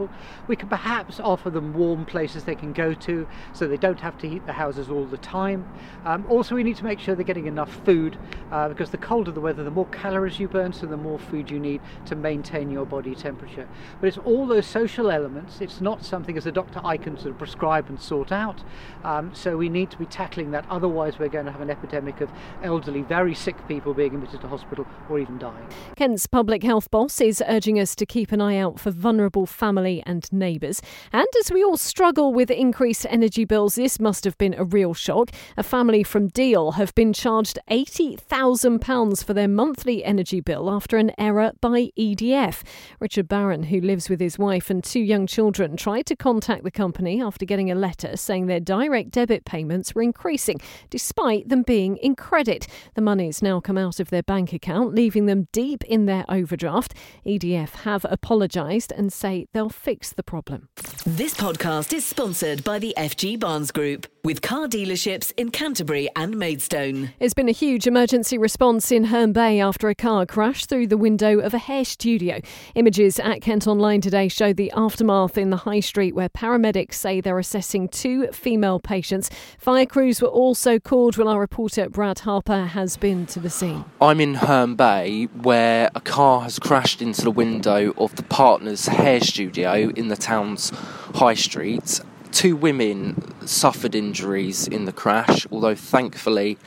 We 0.47 0.56
could 0.56 0.69
perhaps 0.69 1.19
offer 1.19 1.50
them 1.50 1.74
warm 1.74 2.06
places 2.06 2.44
they 2.44 2.56
can 2.56 2.74
go 2.74 2.94
to 2.94 3.27
so 3.53 3.68
they 3.68 3.77
don't 3.77 4.00
have 4.00 4.18
to 4.19 4.30
heat 4.30 4.45
the 4.45 4.53
houses 4.53 4.89
all 4.89 5.06
the 5.06 5.18
time. 5.18 5.68
Um, 6.06 6.25
also, 6.30 6.56
we 6.56 6.63
need 6.63 6.77
to 6.77 6.83
make 6.83 7.00
sure 7.00 7.15
they're 7.15 7.24
getting 7.24 7.47
enough 7.47 7.74
food 7.86 8.18
uh, 8.51 8.69
because 8.69 8.92
the 8.92 8.97
colder 8.97 9.31
the 9.31 9.42
weather, 9.42 9.63
the 9.63 9.71
more 9.71 9.88
calories 9.88 10.39
you 10.39 10.47
burn, 10.47 10.74
so 10.74 10.86
the 10.86 10.97
more 10.97 11.19
food 11.19 11.50
you 11.50 11.59
need 11.59 11.81
to 12.06 12.15
maintain 12.15 12.69
your 12.69 12.86
body 12.86 13.15
temperature. 13.15 13.68
But 14.00 14.07
it's 14.07 14.18
all 14.18 14.47
those 14.47 14.65
social 14.65 15.12
elements. 15.12 15.62
It's 15.62 15.81
not 15.81 16.03
something 16.03 16.38
as 16.38 16.45
a 16.45 16.51
doctor 16.51 16.81
I 16.83 16.98
can 16.98 17.18
sort 17.18 17.31
of 17.31 17.38
prescribe 17.38 17.89
and 17.89 18.00
sort 18.00 18.31
out. 18.31 18.63
Um, 19.03 19.33
so 19.33 19.57
we 19.57 19.69
need 19.69 19.91
to 19.91 19.98
be 19.98 20.06
tackling 20.06 20.51
that. 20.51 20.65
Otherwise, 20.69 21.19
we're 21.19 21.30
going 21.30 21.45
to 21.45 21.51
have 21.51 21.62
an 21.62 21.69
epidemic 21.69 22.21
of 22.21 22.30
elderly, 22.63 23.01
very 23.01 23.36
sick 23.36 23.56
people 23.68 23.94
being 23.94 24.15
admitted 24.15 24.41
to 24.41 24.48
hospital 24.48 24.88
or 25.09 25.19
even 25.19 25.38
dying. 25.38 25.68
Kent's 25.95 26.27
public 26.27 26.63
health 26.63 26.89
boss 26.91 27.21
is 27.21 27.44
urging 27.48 27.80
us 27.80 27.95
to 27.95 28.06
keep 28.06 28.31
an 28.31 28.41
eye 28.41 28.57
out 28.57 28.80
for 28.80 28.91
vulnerable 28.91 29.45
family 29.86 30.04
and 30.06 30.32
neighbours. 30.32 30.82
And 31.14 31.28
as 31.40 31.52
we 31.52 31.64
all 31.64 31.78
struggle 31.78 32.34
with 32.34 32.50
increased 32.50 33.06
energy 33.10 33.46
bills, 33.46 33.76
this 33.76 34.00
must 34.00 34.24
have 34.24 34.38
been 34.38 34.56
a 34.56 34.64
real 34.64 34.94
shock. 34.94 35.30
A 35.58 35.64
family 35.64 36.04
from 36.04 36.28
Deal 36.30 36.72
have 36.72 36.94
been 36.96 37.14
charged 37.14 37.60
£80,000 37.70 39.24
for 39.24 39.34
their 39.34 39.48
monthly 39.48 40.04
energy 40.04 40.42
bill 40.42 40.70
after 40.70 40.98
an 40.98 41.12
error 41.18 41.52
by 41.62 41.92
EDF. 41.98 42.64
Richard 43.00 43.28
Barron, 43.28 43.64
who 43.64 43.80
lives 43.80 44.10
with 44.10 44.20
his 44.20 44.40
wife 44.40 44.70
and 44.70 44.84
two 44.84 45.00
young 45.00 45.28
children, 45.28 45.78
tried 45.78 46.08
to 46.08 46.16
contact 46.16 46.64
the 46.64 46.72
company 46.72 47.22
after 47.22 47.46
getting 47.46 47.70
a 47.70 47.76
letter 47.76 48.18
saying 48.18 48.48
their 48.48 48.60
direct 48.60 49.12
debit 49.12 49.46
payments 49.46 49.94
were 49.94 50.02
increasing, 50.02 50.60
despite 50.90 51.50
them 51.50 51.62
being 51.62 51.98
in 51.98 52.16
credit. 52.16 52.68
The 52.96 53.02
money's 53.02 53.42
now 53.42 53.60
come 53.60 53.78
out 53.78 54.00
of 54.00 54.10
their 54.10 54.24
bank 54.24 54.52
account, 54.52 54.96
leaving 54.96 55.28
them 55.28 55.48
deep 55.52 55.84
in 55.84 56.06
their 56.06 56.26
overdraft. 56.28 56.94
EDF 57.26 57.84
have 57.84 58.06
apologised 58.10 58.92
and 58.92 59.14
say 59.14 59.48
they'll 59.54 59.70
fix 59.75 60.13
the 60.13 60.24
problem. 60.24 60.69
This 61.06 61.36
podcast 61.36 61.94
is 61.94 62.06
sponsored 62.06 62.63
by 62.63 62.80
the 62.80 62.94
FG 62.98 63.39
Barnes 63.39 63.72
Group, 63.72 64.07
with 64.25 64.42
car 64.42 64.68
dealerships 64.68 65.31
in 65.38 65.51
Canterbury 65.51 66.10
and 66.16 66.36
Maidstone. 66.36 67.12
It's 67.19 67.36
been 67.36 67.48
a 67.48 67.51
huge 67.51 67.86
emergency 67.86 68.39
response 68.39 68.92
in 68.92 69.06
Herne 69.06 69.33
Bay 69.33 69.60
after 69.62 69.88
a 69.88 69.94
car 69.94 70.25
crashed 70.25 70.68
through 70.68 70.88
the 70.88 70.98
window 70.98 71.38
of 71.38 71.54
a 71.54 71.60
hair 71.60 71.86
studio. 71.86 72.42
Images 72.74 73.19
at 73.19 73.44
Kent 73.44 73.68
Online 73.68 74.01
today 74.01 74.27
show 74.27 74.51
the 74.51 74.72
aftermath 74.72 75.38
in 75.38 75.51
the 75.51 75.57
high 75.57 75.80
street 75.80 76.16
where 76.16 76.27
paramedics 76.27 76.95
say 76.95 77.22
they're 77.22 77.38
assessing 77.38 77.88
two 77.88 78.25
female 78.31 78.80
patients. 78.80 79.30
Fire 79.60 79.86
crews 79.86 80.24
were 80.24 80.27
also 80.27 80.80
called 80.80 81.18
while 81.18 81.30
our 81.30 81.39
reporter 81.39 81.88
Brad 81.88 82.18
Harper 82.19 82.66
has 82.66 82.98
been 82.98 83.27
to 83.27 83.39
the 83.39 83.51
scene. 83.51 83.86
I'm 84.01 84.19
in 84.19 84.33
Herne 84.33 84.74
Bay 84.74 85.25
where 85.25 85.92
a 85.94 86.01
car 86.01 86.42
has 86.42 86.57
crashed 86.57 87.00
into 87.00 87.22
the 87.22 87.31
window 87.31 87.94
of 87.95 88.16
the 88.16 88.24
partner's 88.24 88.88
hair 88.88 89.22
studio 89.22 89.92
in 89.95 90.07
the 90.07 90.18
town's 90.18 90.72
high 91.13 91.36
street 91.36 92.01
Two 92.36 92.58
women 92.58 93.34
suffered 93.48 93.96
injuries 93.96 94.68
in 94.68 94.84
the 94.84 94.92
crash, 94.92 95.48
although 95.54 95.74
thankfully 95.74 96.58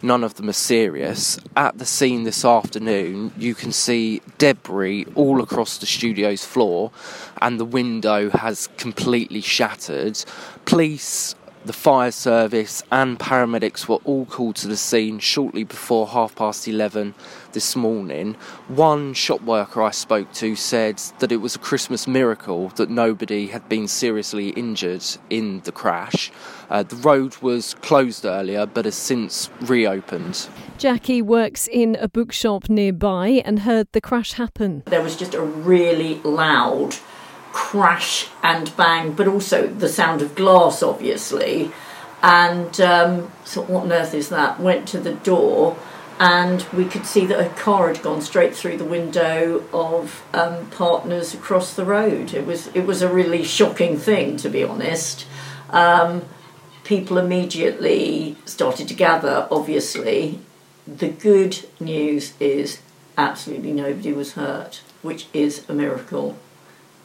none 0.00 0.24
of 0.24 0.36
them 0.36 0.48
are 0.48 0.54
serious. 0.54 1.38
At 1.54 1.76
the 1.76 1.84
scene 1.84 2.22
this 2.22 2.46
afternoon, 2.46 3.32
you 3.36 3.54
can 3.54 3.70
see 3.70 4.22
debris 4.38 5.04
all 5.14 5.42
across 5.42 5.76
the 5.76 5.84
studio's 5.84 6.46
floor, 6.46 6.92
and 7.42 7.60
the 7.60 7.66
window 7.66 8.30
has 8.30 8.70
completely 8.78 9.42
shattered. 9.42 10.24
Police 10.64 11.34
the 11.68 11.72
fire 11.74 12.10
service 12.10 12.82
and 12.90 13.18
paramedics 13.18 13.86
were 13.86 14.00
all 14.06 14.24
called 14.24 14.56
to 14.56 14.66
the 14.66 14.76
scene 14.76 15.18
shortly 15.18 15.64
before 15.64 16.08
half 16.08 16.34
past 16.34 16.66
11 16.66 17.14
this 17.52 17.76
morning. 17.76 18.34
One 18.68 19.12
shop 19.12 19.42
worker 19.42 19.82
I 19.82 19.90
spoke 19.90 20.32
to 20.32 20.56
said 20.56 20.96
that 21.18 21.30
it 21.30 21.36
was 21.36 21.54
a 21.54 21.58
Christmas 21.58 22.08
miracle 22.08 22.68
that 22.76 22.88
nobody 22.88 23.48
had 23.48 23.68
been 23.68 23.86
seriously 23.86 24.48
injured 24.50 25.04
in 25.28 25.60
the 25.60 25.72
crash. 25.72 26.32
Uh, 26.70 26.84
the 26.84 26.96
road 26.96 27.36
was 27.42 27.74
closed 27.74 28.24
earlier 28.24 28.64
but 28.64 28.86
has 28.86 28.94
since 28.94 29.50
reopened. 29.60 30.48
Jackie 30.78 31.20
works 31.20 31.68
in 31.70 31.98
a 32.00 32.08
bookshop 32.08 32.70
nearby 32.70 33.42
and 33.44 33.58
heard 33.60 33.88
the 33.92 34.00
crash 34.00 34.32
happen. 34.32 34.84
There 34.86 35.02
was 35.02 35.16
just 35.16 35.34
a 35.34 35.42
really 35.42 36.14
loud 36.24 36.96
crash 37.52 38.28
and 38.42 38.74
bang, 38.76 39.12
but 39.12 39.28
also 39.28 39.66
the 39.66 39.88
sound 39.88 40.22
of 40.22 40.34
glass, 40.34 40.82
obviously. 40.82 41.70
And 42.22 42.80
um, 42.80 43.32
so, 43.44 43.62
what 43.62 43.84
on 43.84 43.92
earth 43.92 44.14
is 44.14 44.28
that? 44.30 44.60
Went 44.60 44.88
to 44.88 44.98
the 44.98 45.14
door, 45.14 45.76
and 46.18 46.62
we 46.72 46.84
could 46.84 47.06
see 47.06 47.26
that 47.26 47.38
a 47.38 47.48
car 47.50 47.88
had 47.88 48.02
gone 48.02 48.20
straight 48.20 48.54
through 48.54 48.76
the 48.76 48.84
window 48.84 49.64
of 49.72 50.24
um, 50.34 50.68
partners 50.70 51.32
across 51.32 51.74
the 51.74 51.84
road. 51.84 52.34
It 52.34 52.44
was 52.44 52.68
it 52.68 52.86
was 52.86 53.02
a 53.02 53.12
really 53.12 53.44
shocking 53.44 53.96
thing, 53.96 54.36
to 54.38 54.48
be 54.48 54.64
honest. 54.64 55.26
Um, 55.70 56.24
people 56.82 57.18
immediately 57.18 58.36
started 58.44 58.88
to 58.88 58.94
gather. 58.94 59.46
Obviously, 59.50 60.40
the 60.86 61.08
good 61.08 61.68
news 61.78 62.32
is 62.40 62.80
absolutely 63.16 63.72
nobody 63.72 64.12
was 64.12 64.32
hurt, 64.32 64.80
which 65.02 65.26
is 65.32 65.68
a 65.68 65.72
miracle. 65.72 66.36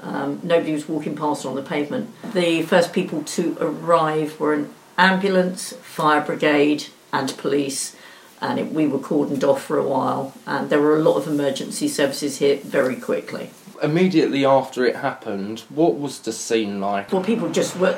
Um, 0.03 0.41
nobody 0.43 0.73
was 0.73 0.87
walking 0.87 1.15
past 1.15 1.45
on 1.45 1.55
the 1.55 1.61
pavement. 1.61 2.09
The 2.33 2.61
first 2.63 2.93
people 2.93 3.23
to 3.23 3.57
arrive 3.59 4.39
were 4.39 4.53
an 4.53 4.73
ambulance, 4.97 5.73
fire 5.81 6.21
brigade, 6.21 6.87
and 7.11 7.35
police. 7.37 7.95
And 8.41 8.59
it, 8.59 8.73
we 8.73 8.85
were 8.85 8.99
cordoned 8.99 9.43
off 9.43 9.63
for 9.63 9.77
a 9.77 9.87
while, 9.87 10.33
and 10.45 10.69
there 10.69 10.81
were 10.81 10.97
a 10.97 11.01
lot 11.01 11.15
of 11.15 11.27
emergency 11.27 11.87
services 11.87 12.39
here 12.39 12.57
very 12.57 12.97
quickly. 12.97 13.51
Immediately 13.81 14.45
after 14.45 14.85
it 14.85 14.97
happened, 14.97 15.61
what 15.69 15.97
was 15.97 16.19
the 16.19 16.33
scene 16.33 16.81
like? 16.81 17.11
Well, 17.11 17.23
people 17.23 17.49
just 17.49 17.77
were 17.77 17.97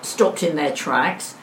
stopped 0.00 0.42
in 0.42 0.56
their 0.56 0.74
tracks. 0.74 1.35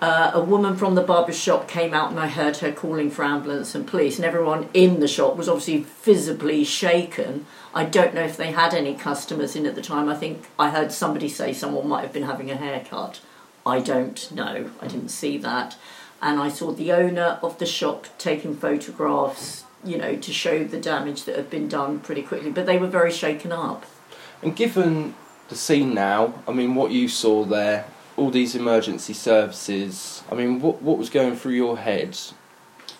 Uh, 0.00 0.30
a 0.32 0.40
woman 0.40 0.76
from 0.76 0.94
the 0.94 1.02
barber 1.02 1.32
shop 1.32 1.66
came 1.66 1.92
out 1.92 2.10
and 2.10 2.20
I 2.20 2.28
heard 2.28 2.58
her 2.58 2.70
calling 2.70 3.10
for 3.10 3.24
ambulance 3.24 3.74
and 3.74 3.86
police, 3.86 4.16
and 4.16 4.24
everyone 4.24 4.68
in 4.72 5.00
the 5.00 5.08
shop 5.08 5.36
was 5.36 5.48
obviously 5.48 5.86
visibly 6.02 6.62
shaken. 6.62 7.46
I 7.74 7.84
don't 7.84 8.14
know 8.14 8.22
if 8.22 8.36
they 8.36 8.52
had 8.52 8.74
any 8.74 8.94
customers 8.94 9.56
in 9.56 9.66
at 9.66 9.74
the 9.74 9.82
time. 9.82 10.08
I 10.08 10.14
think 10.14 10.46
I 10.58 10.70
heard 10.70 10.92
somebody 10.92 11.28
say 11.28 11.52
someone 11.52 11.88
might 11.88 12.02
have 12.02 12.12
been 12.12 12.22
having 12.22 12.50
a 12.50 12.56
haircut. 12.56 13.20
I 13.66 13.80
don't 13.80 14.30
know. 14.32 14.70
I 14.80 14.86
didn't 14.86 15.10
see 15.10 15.36
that. 15.38 15.76
And 16.22 16.40
I 16.40 16.48
saw 16.48 16.72
the 16.72 16.92
owner 16.92 17.38
of 17.42 17.58
the 17.58 17.66
shop 17.66 18.06
taking 18.18 18.56
photographs, 18.56 19.64
you 19.84 19.98
know, 19.98 20.16
to 20.16 20.32
show 20.32 20.64
the 20.64 20.80
damage 20.80 21.24
that 21.24 21.36
had 21.36 21.50
been 21.50 21.68
done 21.68 21.98
pretty 22.00 22.22
quickly. 22.22 22.50
But 22.50 22.66
they 22.66 22.78
were 22.78 22.86
very 22.86 23.12
shaken 23.12 23.52
up. 23.52 23.84
And 24.42 24.54
given 24.54 25.14
the 25.48 25.56
scene 25.56 25.92
now, 25.92 26.42
I 26.46 26.52
mean, 26.52 26.74
what 26.74 26.92
you 26.92 27.08
saw 27.08 27.44
there, 27.44 27.86
all 28.18 28.30
these 28.30 28.54
emergency 28.54 29.12
services, 29.12 30.22
I 30.30 30.34
mean, 30.34 30.60
what, 30.60 30.82
what 30.82 30.98
was 30.98 31.08
going 31.08 31.36
through 31.36 31.54
your 31.54 31.78
head? 31.78 32.18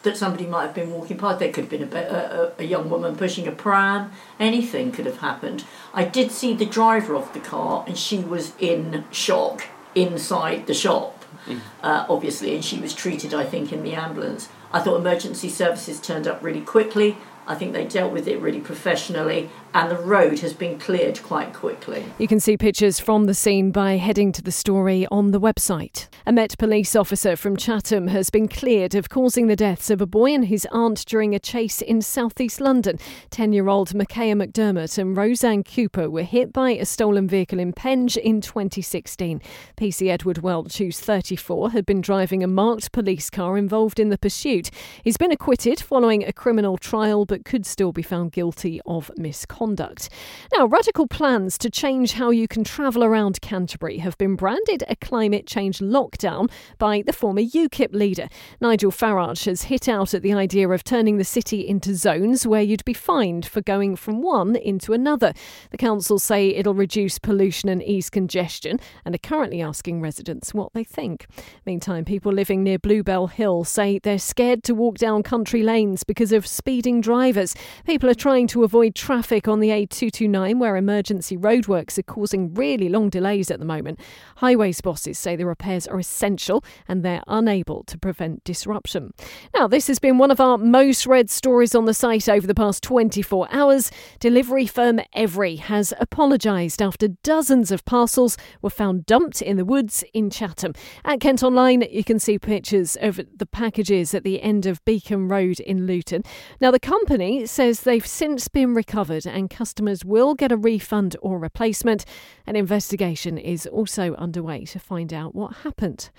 That 0.04 0.16
somebody 0.16 0.46
might 0.46 0.66
have 0.66 0.74
been 0.74 0.92
walking 0.92 1.18
past. 1.18 1.40
There 1.40 1.52
could 1.52 1.64
have 1.64 1.70
been 1.70 1.92
a, 1.92 2.52
a, 2.58 2.62
a 2.62 2.64
young 2.64 2.88
woman 2.88 3.16
pushing 3.16 3.48
a 3.48 3.52
pram. 3.52 4.12
Anything 4.38 4.92
could 4.92 5.06
have 5.06 5.18
happened. 5.18 5.64
I 5.92 6.04
did 6.04 6.30
see 6.30 6.54
the 6.54 6.66
driver 6.66 7.16
of 7.16 7.32
the 7.32 7.40
car, 7.40 7.84
and 7.86 7.98
she 7.98 8.18
was 8.18 8.52
in 8.60 9.04
shock 9.10 9.66
inside 9.94 10.66
the 10.68 10.74
shop, 10.74 11.24
mm. 11.46 11.60
uh, 11.82 12.06
obviously, 12.08 12.54
and 12.54 12.64
she 12.64 12.78
was 12.78 12.94
treated, 12.94 13.34
I 13.34 13.44
think, 13.44 13.72
in 13.72 13.82
the 13.82 13.94
ambulance. 13.94 14.48
I 14.72 14.80
thought 14.80 14.96
emergency 14.96 15.48
services 15.48 16.00
turned 16.00 16.28
up 16.28 16.42
really 16.42 16.60
quickly. 16.60 17.16
I 17.48 17.54
think 17.54 17.72
they 17.72 17.86
dealt 17.86 18.12
with 18.12 18.28
it 18.28 18.38
really 18.40 18.60
professionally, 18.60 19.48
and 19.74 19.90
the 19.90 19.96
road 19.96 20.38
has 20.40 20.54
been 20.54 20.78
cleared 20.78 21.22
quite 21.22 21.52
quickly. 21.52 22.04
You 22.18 22.26
can 22.26 22.40
see 22.40 22.56
pictures 22.56 22.98
from 22.98 23.24
the 23.24 23.34
scene 23.34 23.70
by 23.70 23.96
heading 23.96 24.32
to 24.32 24.42
the 24.42 24.52
story 24.52 25.06
on 25.10 25.30
the 25.30 25.40
website. 25.40 26.08
A 26.26 26.32
Met 26.32 26.56
police 26.58 26.96
officer 26.96 27.36
from 27.36 27.56
Chatham 27.56 28.08
has 28.08 28.30
been 28.30 28.48
cleared 28.48 28.94
of 28.94 29.08
causing 29.08 29.46
the 29.46 29.56
deaths 29.56 29.90
of 29.90 30.00
a 30.00 30.06
boy 30.06 30.32
and 30.32 30.46
his 30.46 30.66
aunt 30.72 31.04
during 31.06 31.34
a 31.34 31.38
chase 31.38 31.82
in 31.82 32.00
southeast 32.00 32.60
London. 32.60 32.98
10 33.30 33.52
year 33.52 33.68
old 33.68 33.94
Micaiah 33.94 34.34
McDermott 34.34 34.96
and 34.98 35.16
Roseanne 35.16 35.64
Cooper 35.64 36.08
were 36.08 36.22
hit 36.22 36.52
by 36.52 36.70
a 36.70 36.86
stolen 36.86 37.28
vehicle 37.28 37.58
in 37.58 37.72
Penge 37.72 38.16
in 38.16 38.40
2016. 38.40 39.42
PC 39.76 40.08
Edward 40.08 40.38
Welch, 40.38 40.78
who's 40.78 41.00
34, 41.00 41.70
had 41.70 41.84
been 41.84 42.00
driving 42.00 42.42
a 42.42 42.46
marked 42.46 42.92
police 42.92 43.28
car 43.28 43.58
involved 43.58 44.00
in 44.00 44.08
the 44.08 44.18
pursuit. 44.18 44.70
He's 45.02 45.16
been 45.16 45.32
acquitted 45.32 45.80
following 45.80 46.24
a 46.24 46.32
criminal 46.32 46.78
trial 46.78 47.26
but 47.26 47.44
could 47.44 47.66
still 47.66 47.92
be 47.92 48.02
found 48.02 48.32
guilty 48.32 48.80
of 48.86 49.10
misconduct 49.16 49.57
conduct. 49.58 50.08
Now, 50.56 50.66
radical 50.66 51.08
plans 51.08 51.58
to 51.58 51.68
change 51.68 52.12
how 52.12 52.30
you 52.30 52.46
can 52.46 52.62
travel 52.62 53.02
around 53.02 53.40
Canterbury 53.40 53.98
have 53.98 54.16
been 54.16 54.36
branded 54.36 54.84
a 54.88 54.94
climate 54.94 55.48
change 55.48 55.80
lockdown 55.80 56.48
by 56.78 57.02
the 57.04 57.12
former 57.12 57.40
UKIP 57.40 57.92
leader. 57.92 58.28
Nigel 58.60 58.92
Farage 58.92 59.46
has 59.46 59.62
hit 59.62 59.88
out 59.88 60.14
at 60.14 60.22
the 60.22 60.32
idea 60.32 60.68
of 60.68 60.84
turning 60.84 61.18
the 61.18 61.24
city 61.24 61.66
into 61.66 61.96
zones 61.96 62.46
where 62.46 62.62
you'd 62.62 62.84
be 62.84 62.92
fined 62.92 63.46
for 63.46 63.60
going 63.60 63.96
from 63.96 64.22
one 64.22 64.54
into 64.54 64.92
another. 64.92 65.32
The 65.72 65.76
council 65.76 66.20
say 66.20 66.50
it'll 66.50 66.74
reduce 66.74 67.18
pollution 67.18 67.68
and 67.68 67.82
ease 67.82 68.10
congestion 68.10 68.78
and 69.04 69.12
are 69.12 69.18
currently 69.18 69.60
asking 69.60 70.00
residents 70.00 70.54
what 70.54 70.72
they 70.72 70.84
think. 70.84 71.26
Meantime, 71.66 72.04
people 72.04 72.32
living 72.32 72.62
near 72.62 72.78
Bluebell 72.78 73.26
Hill 73.26 73.64
say 73.64 73.98
they're 73.98 74.20
scared 74.20 74.62
to 74.64 74.74
walk 74.74 74.98
down 74.98 75.24
country 75.24 75.64
lanes 75.64 76.04
because 76.04 76.30
of 76.30 76.46
speeding 76.46 77.00
drivers. 77.00 77.56
People 77.84 78.08
are 78.08 78.14
trying 78.14 78.46
to 78.48 78.62
avoid 78.62 78.94
traffic 78.94 79.47
on 79.48 79.60
the 79.60 79.70
A229 79.70 80.58
where 80.58 80.76
emergency 80.76 81.36
roadworks 81.36 81.98
are 81.98 82.02
causing 82.02 82.54
really 82.54 82.88
long 82.88 83.08
delays 83.08 83.50
at 83.50 83.58
the 83.58 83.64
moment. 83.64 83.98
Highways 84.36 84.80
bosses 84.80 85.18
say 85.18 85.34
the 85.36 85.46
repairs 85.46 85.86
are 85.86 85.98
essential 85.98 86.64
and 86.86 87.02
they're 87.02 87.22
unable 87.26 87.84
to 87.84 87.98
prevent 87.98 88.44
disruption. 88.44 89.12
Now, 89.54 89.66
this 89.66 89.86
has 89.86 89.98
been 89.98 90.18
one 90.18 90.30
of 90.30 90.40
our 90.40 90.58
most 90.58 91.06
read 91.06 91.30
stories 91.30 91.74
on 91.74 91.86
the 91.86 91.94
site 91.94 92.28
over 92.28 92.46
the 92.46 92.54
past 92.54 92.82
24 92.82 93.48
hours. 93.50 93.90
Delivery 94.20 94.66
firm 94.66 95.00
Evri 95.16 95.58
has 95.58 95.92
apologised 95.98 96.82
after 96.82 97.08
dozens 97.08 97.70
of 97.70 97.84
parcels 97.84 98.36
were 98.62 98.70
found 98.70 99.06
dumped 99.06 99.42
in 99.42 99.56
the 99.56 99.64
woods 99.64 100.04
in 100.12 100.30
Chatham. 100.30 100.74
At 101.04 101.20
Kent 101.20 101.42
Online, 101.42 101.82
you 101.90 102.04
can 102.04 102.18
see 102.18 102.38
pictures 102.38 102.96
of 103.00 103.20
the 103.36 103.46
packages 103.46 104.14
at 104.14 104.24
the 104.24 104.42
end 104.42 104.66
of 104.66 104.84
Beacon 104.84 105.28
Road 105.28 105.60
in 105.60 105.86
Luton. 105.86 106.22
Now, 106.60 106.70
the 106.70 106.80
company 106.80 107.46
says 107.46 107.80
they've 107.80 108.06
since 108.06 108.48
been 108.48 108.74
recovered 108.74 109.26
and 109.38 109.48
customers 109.48 110.04
will 110.04 110.34
get 110.34 110.52
a 110.52 110.56
refund 110.56 111.16
or 111.22 111.38
replacement. 111.38 112.04
An 112.46 112.56
investigation 112.56 113.38
is 113.38 113.66
also 113.66 114.14
underway 114.16 114.64
to 114.66 114.78
find 114.78 115.14
out 115.14 115.34
what 115.34 115.58
happened. 115.58 116.10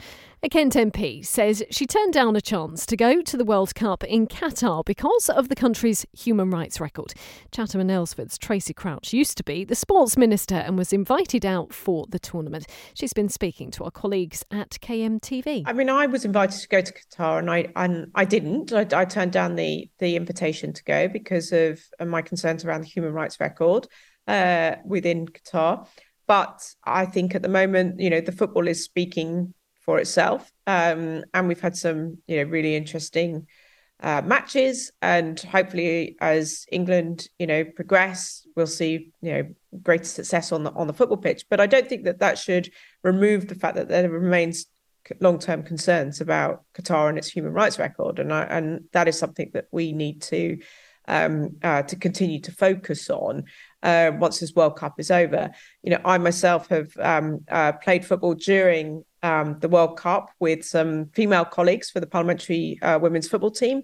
A 0.41 0.47
Kent 0.47 0.75
MP 0.75 1.25
says 1.25 1.61
she 1.69 1.85
turned 1.85 2.13
down 2.13 2.37
a 2.37 2.41
chance 2.41 2.85
to 2.85 2.95
go 2.95 3.21
to 3.21 3.35
the 3.35 3.43
World 3.43 3.75
Cup 3.75 4.05
in 4.05 4.25
Qatar 4.25 4.85
because 4.85 5.29
of 5.29 5.49
the 5.49 5.55
country's 5.55 6.05
human 6.13 6.49
rights 6.49 6.79
record. 6.79 7.13
Chatham 7.51 7.81
and 7.81 7.89
Aylesford's 7.89 8.37
Tracey 8.37 8.73
Crouch 8.73 9.11
used 9.11 9.35
to 9.35 9.43
be 9.43 9.65
the 9.65 9.75
sports 9.75 10.15
minister 10.15 10.55
and 10.55 10.77
was 10.77 10.93
invited 10.93 11.45
out 11.45 11.73
for 11.73 12.05
the 12.07 12.19
tournament. 12.19 12.67
She's 12.93 13.11
been 13.11 13.27
speaking 13.27 13.69
to 13.71 13.83
our 13.83 13.91
colleagues 13.91 14.45
at 14.49 14.77
KMTV. 14.79 15.63
I 15.65 15.73
mean, 15.73 15.89
I 15.89 16.05
was 16.05 16.23
invited 16.23 16.61
to 16.61 16.69
go 16.69 16.79
to 16.79 16.93
Qatar 16.93 17.39
and 17.39 17.51
I 17.51 17.67
and 17.75 18.09
I 18.15 18.23
didn't. 18.23 18.71
I, 18.71 18.87
I 18.93 19.03
turned 19.03 19.33
down 19.33 19.57
the 19.57 19.89
the 19.99 20.15
invitation 20.15 20.71
to 20.71 20.83
go 20.85 21.09
because 21.09 21.51
of 21.51 21.81
my 21.99 22.21
concerns 22.21 22.63
around 22.63 22.83
the 22.83 22.87
human 22.87 23.11
rights 23.11 23.41
record 23.41 23.87
uh, 24.25 24.75
within 24.85 25.27
Qatar. 25.27 25.85
But 26.27 26.63
I 26.85 27.07
think 27.07 27.35
at 27.35 27.41
the 27.41 27.49
moment, 27.49 27.99
you 27.99 28.09
know, 28.09 28.21
the 28.21 28.31
football 28.31 28.69
is 28.69 28.85
speaking 28.85 29.53
for 29.89 29.97
itself. 29.97 30.51
Um, 30.67 31.23
and 31.33 31.47
we've 31.47 31.59
had 31.59 31.75
some, 31.75 32.19
you 32.27 32.37
know, 32.37 32.43
really 32.43 32.75
interesting 32.75 33.47
uh, 34.01 34.21
matches. 34.23 34.91
And 35.01 35.39
hopefully, 35.39 36.15
as 36.21 36.67
England, 36.71 37.27
you 37.39 37.47
know, 37.47 37.63
progress, 37.63 38.45
we'll 38.55 38.67
see, 38.67 39.09
you 39.23 39.31
know, 39.31 39.43
greater 39.81 40.03
success 40.03 40.51
on 40.51 40.63
the 40.63 40.71
on 40.73 40.85
the 40.85 40.93
football 40.93 41.17
pitch. 41.17 41.45
But 41.49 41.59
I 41.59 41.65
don't 41.65 41.89
think 41.89 42.03
that 42.03 42.19
that 42.19 42.37
should 42.37 42.69
remove 43.03 43.47
the 43.47 43.55
fact 43.55 43.77
that 43.77 43.87
there 43.87 44.07
remains 44.11 44.67
long-term 45.21 45.63
concerns 45.63 46.21
about 46.21 46.65
Qatar 46.75 47.09
and 47.09 47.17
its 47.17 47.29
human 47.29 47.51
rights 47.51 47.79
record, 47.79 48.19
and 48.19 48.31
I, 48.31 48.43
and 48.43 48.83
that 48.93 49.07
is 49.07 49.17
something 49.17 49.49
that 49.55 49.65
we 49.71 49.91
need 49.91 50.21
to 50.33 50.59
um, 51.07 51.57
uh, 51.63 51.81
to 51.81 51.95
continue 51.95 52.41
to 52.41 52.51
focus 52.51 53.09
on 53.09 53.45
uh, 53.83 54.11
once 54.17 54.39
this 54.39 54.53
World 54.53 54.75
Cup 54.77 54.99
is 54.99 55.11
over. 55.11 55.51
You 55.83 55.91
know, 55.91 56.01
I 56.03 56.17
myself 56.17 56.67
have 56.69 56.91
um, 56.97 57.45
uh, 57.49 57.73
played 57.73 58.05
football 58.05 58.33
during 58.35 59.03
um, 59.23 59.57
the 59.59 59.69
World 59.69 59.97
Cup 59.97 60.29
with 60.39 60.65
some 60.65 61.07
female 61.13 61.45
colleagues 61.45 61.89
for 61.89 61.99
the 61.99 62.07
parliamentary 62.07 62.79
uh, 62.81 62.99
women's 62.99 63.27
football 63.27 63.51
team, 63.51 63.83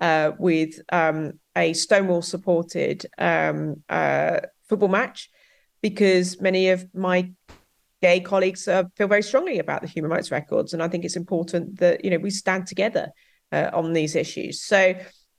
uh, 0.00 0.32
with 0.38 0.80
um, 0.90 1.32
a 1.56 1.72
Stonewall 1.72 2.22
supported 2.22 3.06
um, 3.18 3.82
uh, 3.88 4.40
football 4.68 4.88
match, 4.88 5.30
because 5.82 6.40
many 6.40 6.68
of 6.68 6.86
my 6.94 7.30
gay 8.02 8.20
colleagues 8.20 8.68
uh, 8.68 8.84
feel 8.96 9.08
very 9.08 9.22
strongly 9.22 9.58
about 9.58 9.80
the 9.80 9.88
human 9.88 10.10
rights 10.10 10.30
records, 10.30 10.72
and 10.72 10.82
I 10.82 10.88
think 10.88 11.04
it's 11.04 11.16
important 11.16 11.78
that 11.78 12.04
you 12.04 12.10
know 12.10 12.18
we 12.18 12.30
stand 12.30 12.66
together 12.66 13.10
on 13.52 13.92
these 13.92 14.16
issues. 14.16 14.62
So, 14.62 14.94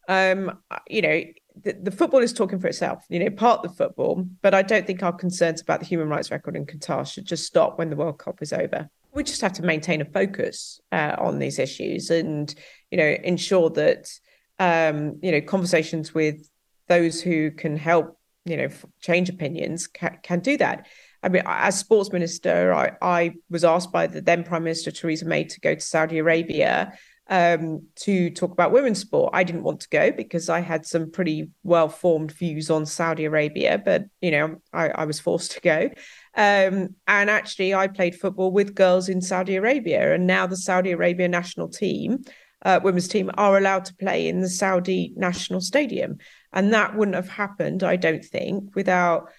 um, 0.07 0.59
you 0.87 1.01
know. 1.01 1.21
The, 1.63 1.73
the, 1.73 1.91
football 1.91 2.21
is 2.21 2.33
talking 2.33 2.59
for 2.59 2.67
itself, 2.67 3.03
you 3.09 3.19
know, 3.19 3.29
part 3.29 3.63
of 3.63 3.71
the 3.71 3.77
football, 3.77 4.27
but 4.41 4.53
I 4.53 4.61
don't 4.61 4.85
think 4.85 5.03
our 5.03 5.13
concerns 5.13 5.61
about 5.61 5.79
the 5.79 5.85
human 5.85 6.09
rights 6.09 6.31
record 6.31 6.55
in 6.55 6.65
Qatar 6.65 7.11
should 7.11 7.25
just 7.25 7.45
stop 7.45 7.77
when 7.77 7.89
the 7.89 7.95
World 7.95 8.19
Cup 8.19 8.41
is 8.41 8.53
over. 8.53 8.89
We 9.13 9.23
just 9.23 9.41
have 9.41 9.53
to 9.53 9.63
maintain 9.63 10.01
a 10.01 10.05
focus 10.05 10.79
uh, 10.91 11.15
on 11.17 11.39
these 11.39 11.59
issues 11.59 12.11
and 12.11 12.53
you 12.91 12.97
know 12.97 13.17
ensure 13.23 13.69
that 13.71 14.11
um, 14.59 15.19
you 15.21 15.31
know 15.31 15.41
conversations 15.41 16.13
with 16.13 16.49
those 16.87 17.21
who 17.21 17.51
can 17.51 17.77
help 17.77 18.19
you 18.45 18.57
know 18.57 18.69
change 19.01 19.29
opinions 19.29 19.87
can, 19.87 20.19
can 20.21 20.39
do 20.39 20.57
that. 20.57 20.85
I 21.23 21.29
mean 21.29 21.43
as 21.45 21.79
sports 21.79 22.11
minister 22.11 22.73
I, 22.73 22.91
I 23.01 23.33
was 23.49 23.63
asked 23.63 23.91
by 23.91 24.07
the 24.07 24.21
then 24.21 24.43
prime 24.43 24.63
minister 24.63 24.91
theresa 24.91 25.25
may 25.25 25.45
to 25.45 25.59
go 25.59 25.73
to 25.73 25.81
saudi 25.81 26.19
arabia 26.19 26.93
um, 27.29 27.87
to 27.95 28.29
talk 28.29 28.51
about 28.51 28.71
women's 28.71 28.99
sport. 28.99 29.31
I 29.33 29.43
didn't 29.43 29.63
want 29.63 29.81
to 29.81 29.89
go 29.89 30.11
because 30.11 30.49
I 30.49 30.61
had 30.61 30.85
some 30.85 31.11
pretty 31.11 31.49
well 31.63 31.89
formed 31.89 32.31
views 32.31 32.69
on 32.69 32.85
Saudi 32.85 33.25
Arabia, 33.25 33.81
but 33.83 34.05
you 34.21 34.31
know, 34.31 34.61
I, 34.73 34.89
I 34.89 35.05
was 35.05 35.19
forced 35.19 35.51
to 35.53 35.61
go. 35.61 35.89
Um, 36.35 36.95
and 37.07 37.29
actually, 37.29 37.73
I 37.73 37.87
played 37.87 38.15
football 38.15 38.51
with 38.51 38.75
girls 38.75 39.09
in 39.09 39.21
Saudi 39.21 39.55
Arabia, 39.55 40.13
and 40.13 40.27
now 40.27 40.47
the 40.47 40.57
Saudi 40.57 40.91
Arabia 40.91 41.27
national 41.27 41.69
team, 41.69 42.23
uh, 42.63 42.79
women's 42.83 43.07
team, 43.07 43.31
are 43.35 43.57
allowed 43.57 43.85
to 43.85 43.95
play 43.95 44.27
in 44.27 44.41
the 44.41 44.49
Saudi 44.49 45.13
national 45.17 45.61
stadium. 45.61 46.17
And 46.53 46.73
that 46.73 46.95
wouldn't 46.95 47.15
have 47.15 47.29
happened, 47.29 47.83
I 47.83 47.97
don't 47.97 48.23
think, 48.23 48.75
without 48.75 49.29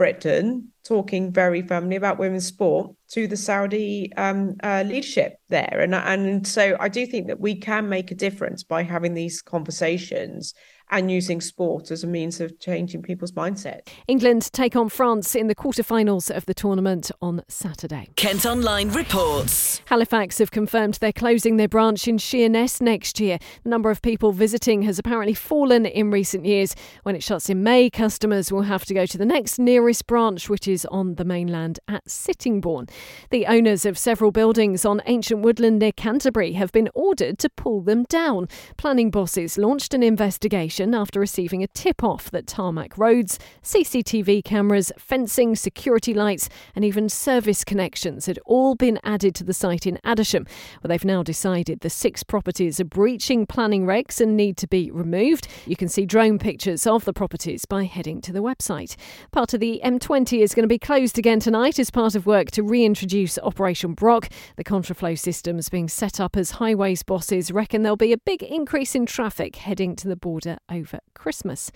Britain 0.00 0.72
talking 0.82 1.30
very 1.30 1.60
firmly 1.60 1.94
about 1.94 2.18
women's 2.18 2.46
sport 2.46 2.90
to 3.10 3.26
the 3.26 3.36
Saudi 3.36 4.10
um, 4.16 4.56
uh, 4.62 4.82
leadership 4.86 5.34
there, 5.50 5.78
and 5.78 5.94
and 5.94 6.46
so 6.46 6.74
I 6.80 6.88
do 6.88 7.04
think 7.04 7.26
that 7.26 7.38
we 7.38 7.54
can 7.54 7.86
make 7.90 8.10
a 8.10 8.14
difference 8.14 8.64
by 8.64 8.82
having 8.82 9.12
these 9.12 9.42
conversations 9.42 10.54
and 10.90 11.10
using 11.10 11.40
sport 11.40 11.90
as 11.90 12.02
a 12.02 12.06
means 12.06 12.40
of 12.40 12.58
changing 12.58 13.02
people's 13.02 13.32
mindset. 13.32 13.88
England 14.08 14.50
take 14.52 14.74
on 14.74 14.88
France 14.88 15.34
in 15.34 15.46
the 15.46 15.54
quarterfinals 15.54 16.34
of 16.34 16.46
the 16.46 16.54
tournament 16.54 17.10
on 17.22 17.42
Saturday. 17.48 18.10
Kent 18.16 18.44
Online 18.44 18.90
reports. 18.90 19.82
Halifax 19.86 20.38
have 20.38 20.50
confirmed 20.50 20.94
they're 20.94 21.12
closing 21.12 21.56
their 21.56 21.68
branch 21.68 22.08
in 22.08 22.18
Sheerness 22.18 22.80
next 22.80 23.20
year. 23.20 23.38
The 23.62 23.70
number 23.70 23.90
of 23.90 24.02
people 24.02 24.32
visiting 24.32 24.82
has 24.82 24.98
apparently 24.98 25.34
fallen 25.34 25.86
in 25.86 26.10
recent 26.10 26.44
years. 26.44 26.74
When 27.02 27.14
it 27.14 27.22
shuts 27.22 27.48
in 27.48 27.62
May, 27.62 27.90
customers 27.90 28.50
will 28.50 28.62
have 28.62 28.84
to 28.86 28.94
go 28.94 29.06
to 29.06 29.18
the 29.18 29.26
next 29.26 29.58
nearest 29.58 30.06
branch, 30.06 30.48
which 30.48 30.66
is 30.66 30.86
on 30.86 31.14
the 31.14 31.24
mainland 31.24 31.78
at 31.88 32.08
Sittingbourne. 32.08 32.88
The 33.30 33.46
owners 33.46 33.84
of 33.86 33.98
several 33.98 34.32
buildings 34.32 34.84
on 34.84 35.02
ancient 35.06 35.42
woodland 35.42 35.78
near 35.78 35.92
Canterbury 35.92 36.52
have 36.52 36.72
been 36.72 36.88
ordered 36.94 37.38
to 37.38 37.48
pull 37.50 37.82
them 37.82 38.04
down. 38.04 38.48
Planning 38.76 39.10
bosses 39.10 39.58
launched 39.58 39.94
an 39.94 40.02
investigation 40.02 40.79
after 40.80 41.20
receiving 41.20 41.62
a 41.62 41.66
tip 41.68 42.02
off 42.02 42.30
that 42.30 42.46
tarmac 42.46 42.96
roads, 42.96 43.38
CCTV 43.62 44.42
cameras, 44.42 44.90
fencing, 44.98 45.54
security 45.54 46.14
lights, 46.14 46.48
and 46.74 46.84
even 46.84 47.08
service 47.10 47.64
connections 47.64 48.24
had 48.24 48.38
all 48.46 48.74
been 48.74 48.98
added 49.04 49.34
to 49.34 49.44
the 49.44 49.52
site 49.52 49.86
in 49.86 49.98
Adisham. 50.04 50.46
where 50.80 50.88
they've 50.88 51.04
now 51.04 51.22
decided 51.22 51.80
the 51.80 51.90
six 51.90 52.22
properties 52.22 52.80
are 52.80 52.84
breaching 52.84 53.44
planning 53.44 53.84
regs 53.84 54.20
and 54.20 54.36
need 54.36 54.56
to 54.56 54.66
be 54.66 54.90
removed. 54.90 55.46
You 55.66 55.76
can 55.76 55.88
see 55.88 56.06
drone 56.06 56.38
pictures 56.38 56.86
of 56.86 57.04
the 57.04 57.12
properties 57.12 57.66
by 57.66 57.84
heading 57.84 58.22
to 58.22 58.32
the 58.32 58.42
website. 58.42 58.96
Part 59.32 59.52
of 59.52 59.60
the 59.60 59.80
M20 59.84 60.40
is 60.40 60.54
going 60.54 60.64
to 60.64 60.68
be 60.68 60.78
closed 60.78 61.18
again 61.18 61.40
tonight 61.40 61.78
as 61.78 61.90
part 61.90 62.14
of 62.14 62.24
work 62.24 62.50
to 62.52 62.62
reintroduce 62.62 63.38
Operation 63.38 63.92
Brock. 63.92 64.30
The 64.56 64.64
contraflow 64.64 65.18
system's 65.18 65.68
being 65.68 65.88
set 65.88 66.18
up 66.18 66.36
as 66.36 66.52
highways 66.52 67.02
bosses 67.02 67.52
reckon 67.52 67.82
there'll 67.82 67.96
be 67.96 68.12
a 68.12 68.18
big 68.18 68.42
increase 68.42 68.94
in 68.94 69.04
traffic 69.04 69.56
heading 69.56 69.96
to 69.96 70.08
the 70.08 70.16
border 70.16 70.58
over 70.70 71.00
Christmas. 71.14 71.70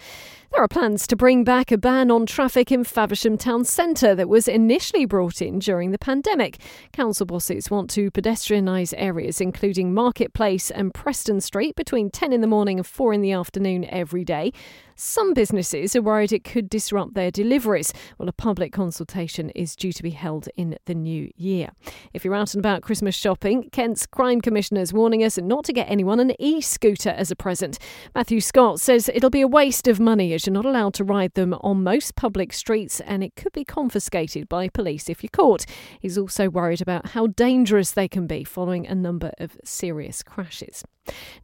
There 0.55 0.63
are 0.63 0.69
plans 0.69 1.09
to 1.09 1.17
bring 1.17 1.43
back 1.43 1.73
a 1.73 1.77
ban 1.77 2.13
on 2.13 2.27
traffic 2.27 2.71
in 2.71 2.85
Faversham 2.85 3.37
town 3.37 3.65
centre 3.65 4.15
that 4.15 4.29
was 4.29 4.47
initially 4.47 5.05
brought 5.05 5.43
in 5.43 5.59
during 5.59 5.91
the 5.91 5.99
pandemic. 5.99 6.61
Council 6.93 7.27
bosses 7.27 7.73
want 7.73 7.91
to 7.91 8.13
pedestrianise 8.13 8.95
areas 8.97 9.41
including 9.41 9.93
Marketplace 9.93 10.71
and 10.71 10.95
Preston 10.95 11.41
Street 11.41 11.75
between 11.75 12.09
10 12.09 12.33
in 12.33 12.41
the 12.41 12.47
morning 12.47 12.79
and 12.79 12.87
4 12.87 13.13
in 13.13 13.21
the 13.21 13.33
afternoon 13.33 13.85
every 13.87 14.25
day. 14.25 14.53
Some 14.97 15.35
businesses 15.35 15.97
are 15.97 16.03
worried 16.03 16.33
it 16.33 16.45
could 16.45 16.71
disrupt 16.71 17.15
their 17.15 17.33
deliveries. 17.33 17.93
Well, 18.17 18.29
a 18.29 18.33
public 18.33 18.73
consultation 18.73 19.51
is 19.51 19.75
due 19.75 19.93
to 19.93 20.03
be 20.05 20.11
held 20.11 20.49
in 20.57 20.79
the 20.85 20.95
new 20.95 21.33
year. 21.37 21.71
If 22.13 22.25
you're 22.25 22.35
out 22.35 22.55
and 22.55 22.65
about 22.65 22.83
Christmas 22.83 23.17
shopping, 23.17 23.71
Kent's 23.71 24.07
Crime 24.07 24.41
Commissioner 24.41 24.83
is 24.83 24.93
warning 24.93 25.25
us 25.25 25.37
not 25.37 25.65
to 25.65 25.73
get 25.73 25.91
anyone 25.91 26.21
an 26.21 26.41
e 26.41 26.61
scooter 26.61 27.11
as 27.11 27.33
a 27.33 27.37
present. 27.37 27.81
Matthew 28.15 28.41
Scott 28.41 28.79
says 28.79 29.11
it'll 29.13 29.31
be 29.31 29.41
a 29.41 29.49
waste 29.49 29.89
of 29.89 29.99
money 29.99 30.33
as 30.33 30.44
you're 30.47 30.53
not 30.53 30.65
allowed 30.65 30.95
to 30.95 31.05
ride 31.05 31.35
them 31.35 31.55
on 31.61 31.83
most 31.83 32.17
public 32.17 32.53
streets 32.53 33.01
and 33.01 33.23
it 33.23 33.37
could 33.37 33.53
be 33.53 33.65
confiscated 33.65 34.49
by 34.49 34.69
police 34.69 35.09
if 35.09 35.23
you're 35.23 35.31
caught. 35.33 35.65
He's 36.01 36.19
also 36.19 36.49
worried 36.49 36.81
about 36.81 37.09
how 37.09 37.29
dangerous 37.29 37.93
they 37.93 38.09
can 38.09 38.27
be 38.27 38.45
following 38.45 38.87
a 38.87 38.95
number 38.95 39.33
of 39.39 39.57
serious 39.65 40.23
crashes. 40.23 40.85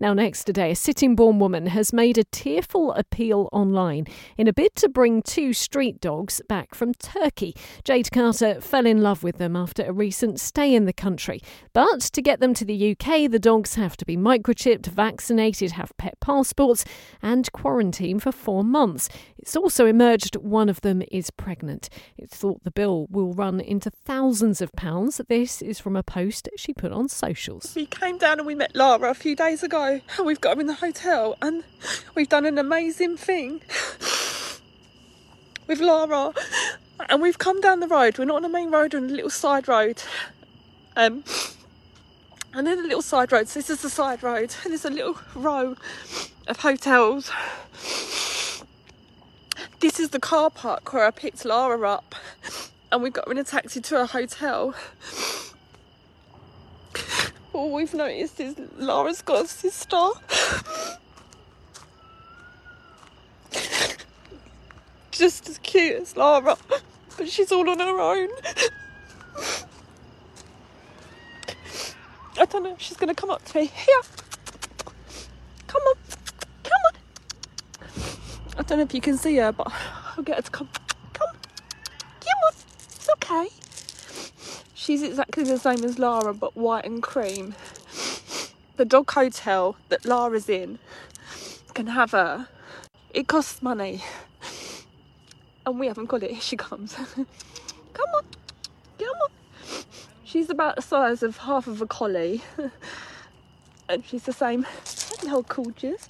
Now, 0.00 0.14
next 0.14 0.44
today, 0.44 0.70
a 0.70 0.74
Sittingbourne 0.74 1.38
woman 1.38 1.66
has 1.66 1.92
made 1.92 2.16
a 2.16 2.24
tearful 2.24 2.92
appeal 2.92 3.48
online 3.52 4.06
in 4.38 4.48
a 4.48 4.52
bid 4.52 4.74
to 4.76 4.88
bring 4.88 5.20
two 5.22 5.52
street 5.52 6.00
dogs 6.00 6.40
back 6.48 6.74
from 6.74 6.94
Turkey. 6.94 7.54
Jade 7.84 8.10
Carter 8.10 8.60
fell 8.60 8.86
in 8.86 9.02
love 9.02 9.22
with 9.22 9.36
them 9.36 9.56
after 9.56 9.84
a 9.84 9.92
recent 9.92 10.40
stay 10.40 10.74
in 10.74 10.86
the 10.86 10.92
country. 10.92 11.40
But 11.72 12.00
to 12.00 12.22
get 12.22 12.40
them 12.40 12.54
to 12.54 12.64
the 12.64 12.92
UK, 12.92 13.30
the 13.30 13.38
dogs 13.38 13.74
have 13.74 13.96
to 13.98 14.06
be 14.06 14.16
microchipped, 14.16 14.86
vaccinated, 14.86 15.72
have 15.72 15.92
pet 15.98 16.18
passports, 16.20 16.84
and 17.20 17.50
quarantined 17.52 18.22
for 18.22 18.32
four 18.32 18.64
months. 18.64 19.08
It's 19.38 19.56
also 19.56 19.86
emerged 19.86 20.36
one 20.36 20.68
of 20.68 20.80
them 20.80 21.02
is 21.10 21.30
pregnant. 21.30 21.88
It's 22.16 22.36
thought 22.36 22.64
the 22.64 22.70
bill 22.70 23.06
will 23.10 23.32
run 23.34 23.60
into 23.60 23.90
thousands 23.90 24.60
of 24.60 24.72
pounds. 24.72 25.20
This 25.28 25.60
is 25.60 25.78
from 25.78 25.96
a 25.96 26.02
post 26.02 26.48
she 26.56 26.72
put 26.72 26.92
on 26.92 27.08
socials. 27.08 27.72
We 27.76 27.86
came 27.86 28.18
down 28.18 28.38
and 28.38 28.46
we 28.46 28.54
met 28.54 28.74
Lara 28.74 29.10
a 29.10 29.14
few 29.14 29.36
days 29.36 29.49
days 29.50 29.64
ago. 29.64 30.00
We've 30.24 30.40
got 30.40 30.54
her 30.54 30.60
in 30.60 30.68
the 30.68 30.74
hotel 30.74 31.36
and 31.42 31.64
we've 32.14 32.28
done 32.28 32.46
an 32.46 32.56
amazing 32.56 33.16
thing 33.16 33.60
with 35.66 35.80
Lara. 35.80 36.32
And 37.08 37.20
we've 37.20 37.38
come 37.38 37.60
down 37.60 37.80
the 37.80 37.88
road. 37.88 38.16
We're 38.16 38.26
not 38.26 38.36
on 38.36 38.42
the 38.42 38.48
main 38.48 38.70
road, 38.70 38.94
we're 38.94 39.00
on 39.00 39.10
a 39.10 39.12
little 39.12 39.28
side 39.28 39.66
road. 39.66 40.04
Um, 40.96 41.24
and 42.54 42.64
then 42.64 42.78
a 42.78 42.82
little 42.82 43.02
side 43.02 43.32
road. 43.32 43.48
So 43.48 43.58
this 43.58 43.70
is 43.70 43.82
the 43.82 43.90
side 43.90 44.22
road. 44.22 44.54
And 44.62 44.70
there's 44.70 44.84
a 44.84 44.90
little 44.90 45.18
row 45.34 45.74
of 46.46 46.56
hotels. 46.58 47.32
This 49.80 49.98
is 49.98 50.10
the 50.10 50.20
car 50.20 50.50
park 50.50 50.92
where 50.92 51.04
I 51.04 51.10
picked 51.10 51.44
Lara 51.44 51.90
up. 51.90 52.14
And 52.92 53.02
we 53.02 53.10
got 53.10 53.26
her 53.26 53.32
in 53.32 53.38
a 53.38 53.42
taxi 53.42 53.80
to 53.80 54.00
a 54.00 54.06
hotel 54.06 54.76
all 57.52 57.72
we've 57.72 57.94
noticed 57.94 58.40
is 58.40 58.56
Lara's 58.76 59.22
got 59.22 59.44
a 59.44 59.48
sister. 59.48 60.08
Just 65.10 65.48
as 65.48 65.58
cute 65.58 66.00
as 66.00 66.16
Lara, 66.16 66.56
but 67.16 67.28
she's 67.28 67.52
all 67.52 67.68
on 67.68 67.78
her 67.78 68.00
own. 68.00 68.28
I 72.38 72.46
don't 72.46 72.62
know 72.62 72.72
if 72.72 72.80
she's 72.80 72.96
going 72.96 73.08
to 73.08 73.14
come 73.14 73.30
up 73.30 73.44
to 73.44 73.58
me. 73.58 73.66
Here. 73.66 74.00
Come 75.66 75.82
on. 75.82 75.94
Come 76.62 76.80
on. 76.86 76.94
I 78.56 78.62
don't 78.62 78.78
know 78.78 78.84
if 78.84 78.94
you 78.94 79.00
can 79.02 79.18
see 79.18 79.36
her, 79.36 79.52
but 79.52 79.70
I'll 80.16 80.24
get 80.24 80.36
her 80.36 80.42
to 80.42 80.50
come. 80.50 80.68
Come. 81.12 81.36
Come 82.20 82.38
on. 82.46 82.52
It's 82.78 83.08
okay. 83.16 83.48
She's 84.90 85.04
exactly 85.04 85.44
the 85.44 85.56
same 85.56 85.84
as 85.84 86.00
Lara, 86.00 86.34
but 86.34 86.56
white 86.56 86.84
and 86.84 87.00
cream. 87.00 87.54
The 88.76 88.84
dog 88.84 89.08
hotel 89.08 89.76
that 89.88 90.04
Lara's 90.04 90.48
in 90.48 90.80
can 91.74 91.86
have 91.86 92.10
her. 92.10 92.48
It 93.14 93.28
costs 93.28 93.62
money. 93.62 94.02
And 95.64 95.78
we 95.78 95.86
haven't 95.86 96.06
got 96.06 96.24
it. 96.24 96.32
Here 96.32 96.40
she 96.40 96.56
comes. 96.56 96.94
come 97.92 98.08
on. 98.16 98.24
Come 98.98 99.16
on. 99.22 99.30
She's 100.24 100.50
about 100.50 100.74
the 100.74 100.82
size 100.82 101.22
of 101.22 101.36
half 101.36 101.68
of 101.68 101.80
a 101.80 101.86
collie. 101.86 102.42
and 103.88 104.04
she's 104.04 104.24
the 104.24 104.32
same. 104.32 104.66
Hello, 105.20 105.42
gorgeous. 105.42 106.08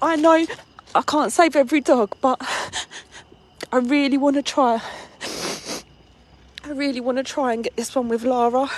I 0.00 0.16
know 0.16 0.46
I 0.94 1.02
can't 1.02 1.32
save 1.32 1.54
every 1.54 1.82
dog, 1.82 2.16
but 2.22 2.40
I 3.70 3.76
really 3.76 4.16
want 4.16 4.36
to 4.36 4.42
try. 4.42 4.80
I 6.70 6.72
really 6.72 7.00
want 7.00 7.18
to 7.18 7.24
try 7.24 7.52
and 7.52 7.64
get 7.64 7.74
this 7.74 7.96
one 7.96 8.08
with 8.08 8.22
Lara. 8.22 8.70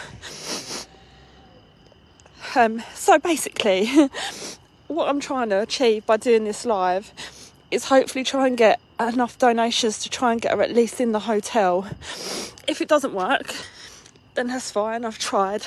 Um, 2.54 2.82
so 2.94 3.18
basically, 3.18 3.84
what 4.86 5.10
I'm 5.10 5.20
trying 5.20 5.50
to 5.50 5.60
achieve 5.60 6.06
by 6.06 6.16
doing 6.16 6.44
this 6.44 6.64
live 6.64 7.12
is 7.70 7.84
hopefully 7.84 8.24
try 8.24 8.46
and 8.46 8.56
get 8.56 8.80
enough 8.98 9.36
donations 9.36 9.98
to 10.04 10.08
try 10.08 10.32
and 10.32 10.40
get 10.40 10.52
her 10.52 10.62
at 10.62 10.72
least 10.72 11.02
in 11.02 11.12
the 11.12 11.18
hotel. 11.18 11.86
If 12.66 12.80
it 12.80 12.88
doesn't 12.88 13.12
work, 13.12 13.54
then 14.36 14.46
that's 14.46 14.70
fine. 14.70 15.04
I've 15.04 15.18
tried, 15.18 15.66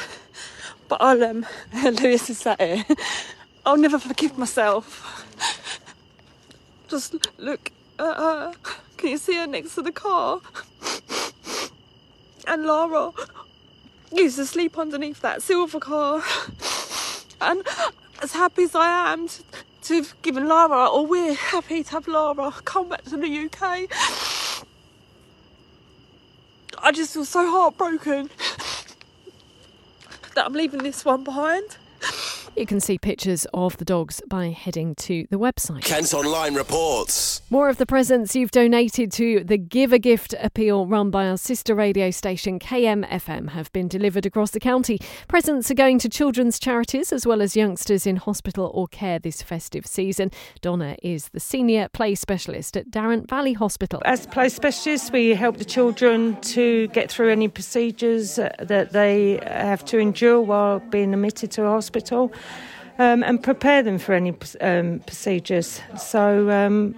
but 0.89 0.99
I'll 1.01 1.23
um. 1.23 1.45
Lewis 1.83 2.27
is 2.27 2.39
sat 2.39 2.59
here. 2.59 2.85
I'll 3.67 3.77
never 3.77 3.99
forgive 3.99 4.35
myself. 4.35 5.23
Just 6.88 7.13
look 7.38 7.71
at 7.99 8.17
her. 8.17 8.53
Can 8.97 9.09
you 9.09 9.19
see 9.19 9.35
her 9.35 9.45
next 9.45 9.75
to 9.75 9.83
the 9.83 9.91
car? 9.91 10.41
And 12.47 12.65
Lara 12.65 13.12
used 14.12 14.38
to 14.38 14.45
sleep 14.45 14.77
underneath 14.77 15.21
that 15.21 15.41
silver 15.41 15.79
car. 15.79 16.23
And 17.41 17.65
as 18.21 18.34
happy 18.34 18.63
as 18.63 18.75
I 18.75 19.13
am 19.13 19.27
to, 19.27 19.43
to 19.84 19.95
have 19.95 20.21
given 20.21 20.47
Lara, 20.47 20.88
or 20.88 21.05
we're 21.05 21.34
happy 21.34 21.84
to 21.84 21.91
have 21.91 22.08
Lara 22.08 22.51
come 22.63 22.89
back 22.89 23.03
to 23.05 23.17
the 23.17 23.45
UK, 23.45 23.89
I 26.81 26.91
just 26.91 27.13
feel 27.13 27.25
so 27.25 27.49
heartbroken 27.49 28.29
that 30.36 30.45
I'm 30.45 30.53
leaving 30.53 30.84
this 30.84 31.03
one 31.03 31.23
behind. 31.23 31.77
You 32.57 32.65
can 32.65 32.79
see 32.79 32.97
pictures 32.97 33.45
of 33.53 33.75
the 33.77 33.83
dogs 33.83 34.21
by 34.29 34.47
heading 34.47 34.95
to 34.95 35.27
the 35.29 35.37
website. 35.37 35.83
Kent 35.83 36.13
Online 36.13 36.55
reports. 36.55 37.41
More 37.49 37.67
of 37.67 37.75
the 37.75 37.85
presents 37.85 38.33
you've 38.33 38.51
donated 38.51 39.11
to 39.13 39.43
the 39.43 39.57
Give 39.57 39.91
a 39.91 39.99
Gift 39.99 40.33
appeal 40.39 40.87
run 40.87 41.11
by 41.11 41.27
our 41.27 41.35
sister 41.35 41.75
radio 41.75 42.11
station 42.11 42.57
KMFM 42.57 43.49
have 43.49 43.69
been 43.73 43.89
delivered 43.89 44.25
across 44.25 44.51
the 44.51 44.61
county. 44.61 45.01
Presents 45.27 45.69
are 45.69 45.73
going 45.75 45.99
to 45.99 46.07
children's 46.07 46.57
charities 46.57 47.11
as 47.11 47.27
well 47.27 47.41
as 47.41 47.57
youngsters 47.57 48.07
in 48.07 48.15
hospital 48.15 48.71
or 48.73 48.87
care 48.87 49.19
this 49.19 49.41
festive 49.41 49.85
season. 49.85 50.31
Donna 50.61 50.95
is 51.03 51.27
the 51.29 51.41
senior 51.41 51.89
play 51.89 52.15
specialist 52.15 52.77
at 52.77 52.89
Darent 52.89 53.29
Valley 53.29 53.53
Hospital. 53.53 54.01
As 54.05 54.27
play 54.27 54.47
specialists, 54.47 55.11
we 55.11 55.31
help 55.31 55.57
the 55.57 55.65
children 55.65 56.39
to 56.41 56.87
get 56.87 57.11
through 57.11 57.31
any 57.31 57.49
procedures 57.49 58.39
uh, 58.39 58.49
that 58.59 58.93
they 58.93 59.41
have 59.45 59.83
to 59.85 59.99
endure 59.99 60.39
while 60.39 60.79
being 60.79 61.13
admitted 61.13 61.51
to 61.51 61.63
a 61.65 61.69
hospital. 61.69 62.31
Um, 62.99 63.23
and 63.23 63.41
prepare 63.41 63.84
them 63.84 63.97
for 63.97 64.13
any 64.13 64.34
um, 64.62 64.99
procedures. 65.05 65.81
So, 65.97 66.49
um, 66.49 66.95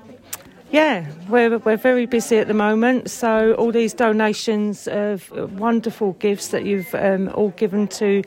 yeah, 0.71 1.05
we're, 1.29 1.57
we're 1.59 1.77
very 1.77 2.05
busy 2.05 2.37
at 2.37 2.47
the 2.47 2.53
moment. 2.53 3.09
So, 3.09 3.53
all 3.53 3.71
these 3.71 3.93
donations 3.93 4.87
of 4.87 5.31
wonderful 5.59 6.13
gifts 6.13 6.49
that 6.49 6.65
you've 6.65 6.93
um, 6.95 7.29
all 7.33 7.49
given 7.51 7.87
to 7.87 8.23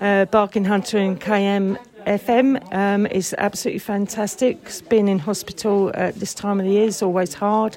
uh, 0.00 0.24
Barking 0.26 0.64
Hunter 0.64 0.98
and 0.98 1.20
KM 1.20 1.78
FM 2.06 2.74
um, 2.74 3.06
is 3.06 3.34
absolutely 3.38 3.78
fantastic. 3.78 4.58
Being 4.88 5.08
in 5.08 5.18
hospital 5.18 5.90
at 5.94 6.14
this 6.16 6.34
time 6.34 6.60
of 6.60 6.66
the 6.66 6.72
year 6.72 6.88
is 6.88 7.02
always 7.02 7.34
hard. 7.34 7.76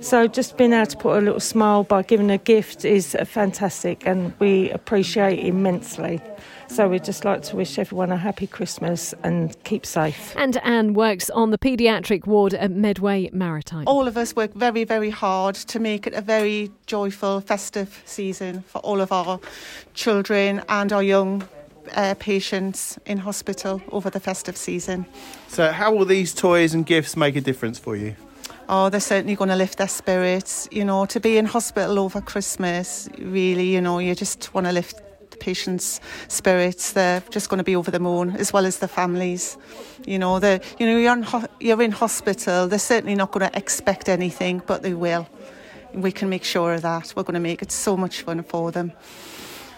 So 0.00 0.26
just 0.26 0.56
being 0.56 0.72
able 0.72 0.86
to 0.86 0.96
put 0.96 1.18
a 1.18 1.20
little 1.20 1.40
smile 1.40 1.84
by 1.84 2.02
giving 2.02 2.30
a 2.30 2.38
gift 2.38 2.84
is 2.84 3.14
uh, 3.14 3.24
fantastic 3.24 4.06
and 4.06 4.32
we 4.38 4.70
appreciate 4.70 5.44
immensely. 5.44 6.20
So 6.68 6.86
we'd 6.88 7.04
just 7.04 7.24
like 7.24 7.42
to 7.44 7.56
wish 7.56 7.78
everyone 7.78 8.12
a 8.12 8.16
happy 8.16 8.46
Christmas 8.46 9.14
and 9.22 9.56
keep 9.64 9.86
safe. 9.86 10.34
And 10.36 10.58
Anne 10.58 10.92
works 10.92 11.30
on 11.30 11.50
the 11.50 11.58
paediatric 11.58 12.26
ward 12.26 12.52
at 12.54 12.70
Medway 12.70 13.30
Maritime. 13.32 13.84
All 13.86 14.06
of 14.06 14.16
us 14.16 14.36
work 14.36 14.52
very, 14.54 14.84
very 14.84 15.10
hard 15.10 15.54
to 15.54 15.80
make 15.80 16.06
it 16.06 16.12
a 16.12 16.20
very 16.20 16.70
joyful, 16.86 17.40
festive 17.40 18.02
season 18.04 18.62
for 18.62 18.78
all 18.80 19.00
of 19.00 19.12
our 19.12 19.40
children 19.94 20.62
and 20.68 20.92
our 20.92 21.02
young 21.02 21.48
uh, 21.94 22.14
patients 22.18 22.98
in 23.06 23.18
hospital 23.18 23.80
over 23.90 24.10
the 24.10 24.20
festive 24.20 24.56
season. 24.56 25.06
So, 25.48 25.72
how 25.72 25.94
will 25.94 26.04
these 26.04 26.34
toys 26.34 26.74
and 26.74 26.84
gifts 26.86 27.16
make 27.16 27.36
a 27.36 27.40
difference 27.40 27.78
for 27.78 27.96
you? 27.96 28.14
Oh, 28.68 28.90
they're 28.90 29.00
certainly 29.00 29.34
going 29.34 29.48
to 29.48 29.56
lift 29.56 29.78
their 29.78 29.88
spirits. 29.88 30.68
You 30.70 30.84
know, 30.84 31.06
to 31.06 31.20
be 31.20 31.38
in 31.38 31.46
hospital 31.46 31.98
over 31.98 32.20
Christmas, 32.20 33.08
really, 33.18 33.72
you 33.72 33.80
know, 33.80 33.98
you 33.98 34.14
just 34.14 34.52
want 34.52 34.66
to 34.66 34.72
lift 34.72 35.00
the 35.30 35.38
patients' 35.38 36.00
spirits. 36.28 36.92
They're 36.92 37.22
just 37.30 37.48
going 37.48 37.58
to 37.58 37.64
be 37.64 37.76
over 37.76 37.90
the 37.90 38.00
moon, 38.00 38.36
as 38.36 38.52
well 38.52 38.66
as 38.66 38.78
the 38.78 38.88
families. 38.88 39.56
You 40.06 40.18
know, 40.18 40.38
the 40.38 40.60
you 40.78 40.86
know 40.86 40.98
you're 40.98 41.14
in, 41.14 41.22
ho- 41.22 41.46
you're 41.60 41.82
in 41.82 41.92
hospital. 41.92 42.68
They're 42.68 42.78
certainly 42.78 43.14
not 43.14 43.32
going 43.32 43.50
to 43.50 43.58
expect 43.58 44.08
anything, 44.08 44.62
but 44.66 44.82
they 44.82 44.94
will. 44.94 45.26
We 45.94 46.12
can 46.12 46.28
make 46.28 46.44
sure 46.44 46.74
of 46.74 46.82
that. 46.82 47.14
We're 47.16 47.22
going 47.22 47.34
to 47.34 47.40
make 47.40 47.62
it 47.62 47.72
so 47.72 47.96
much 47.96 48.22
fun 48.22 48.42
for 48.42 48.70
them. 48.70 48.92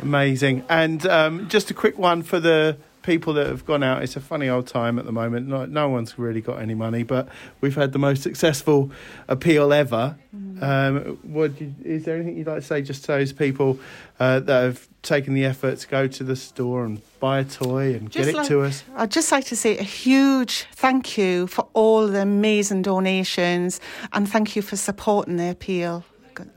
Amazing. 0.03 0.65
And 0.69 1.05
um, 1.07 1.49
just 1.49 1.71
a 1.71 1.75
quick 1.75 1.99
one 1.99 2.23
for 2.23 2.41
the 2.41 2.77
people 3.03 3.33
that 3.35 3.47
have 3.47 3.65
gone 3.65 3.83
out. 3.83 4.03
It's 4.03 4.17
a 4.17 4.21
funny 4.21 4.49
old 4.49 4.67
time 4.67 4.99
at 4.99 5.05
the 5.05 5.13
moment. 5.13 5.47
No, 5.47 5.65
no 5.65 5.89
one's 5.89 6.19
really 6.19 6.41
got 6.41 6.61
any 6.61 6.75
money, 6.75 7.03
but 7.03 7.29
we've 7.61 7.75
had 7.75 7.93
the 7.93 7.99
most 7.99 8.23
successful 8.23 8.91
appeal 9.29 9.73
ever. 9.73 10.17
Mm. 10.35 10.63
Um, 10.63 11.19
what 11.23 11.61
you, 11.61 11.75
is 11.83 12.05
there 12.05 12.17
anything 12.17 12.37
you'd 12.37 12.47
like 12.47 12.61
to 12.61 12.67
say 12.67 12.83
just 12.83 13.03
to 13.03 13.09
those 13.09 13.33
people 13.33 13.79
uh, 14.19 14.41
that 14.41 14.63
have 14.63 14.89
taken 15.03 15.33
the 15.35 15.45
effort 15.45 15.79
to 15.79 15.89
go 15.89 16.07
to 16.07 16.25
the 16.25 16.37
store 16.37 16.85
and 16.85 17.01
buy 17.21 17.41
a 17.41 17.45
toy 17.45 17.95
and 17.95 18.11
just 18.11 18.27
get 18.27 18.35
it 18.35 18.37
like, 18.37 18.49
to 18.49 18.61
us? 18.61 18.85
I'd 18.97 19.11
just 19.11 19.33
like 19.33 19.47
to 19.47 19.57
say 19.57 19.79
a 19.79 19.83
huge 19.83 20.67
thank 20.75 21.17
you 21.17 21.47
for 21.47 21.67
all 21.73 22.07
the 22.07 22.21
amazing 22.21 22.83
donations 22.83 23.81
and 24.13 24.29
thank 24.29 24.57
you 24.57 24.63
for 24.63 24.77
supporting 24.77 25.37
the 25.37 25.51
appeal 25.51 26.05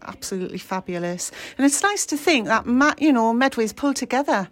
absolutely 0.02 0.58
fabulous. 0.58 1.32
And 1.58 1.66
it's 1.66 1.82
nice 1.82 2.06
to 2.08 2.18
think 2.18 2.48
that, 2.48 2.66
you 3.00 3.14
know, 3.14 3.34
Medway's 3.34 3.74
pulled 3.74 3.96
together, 3.96 4.50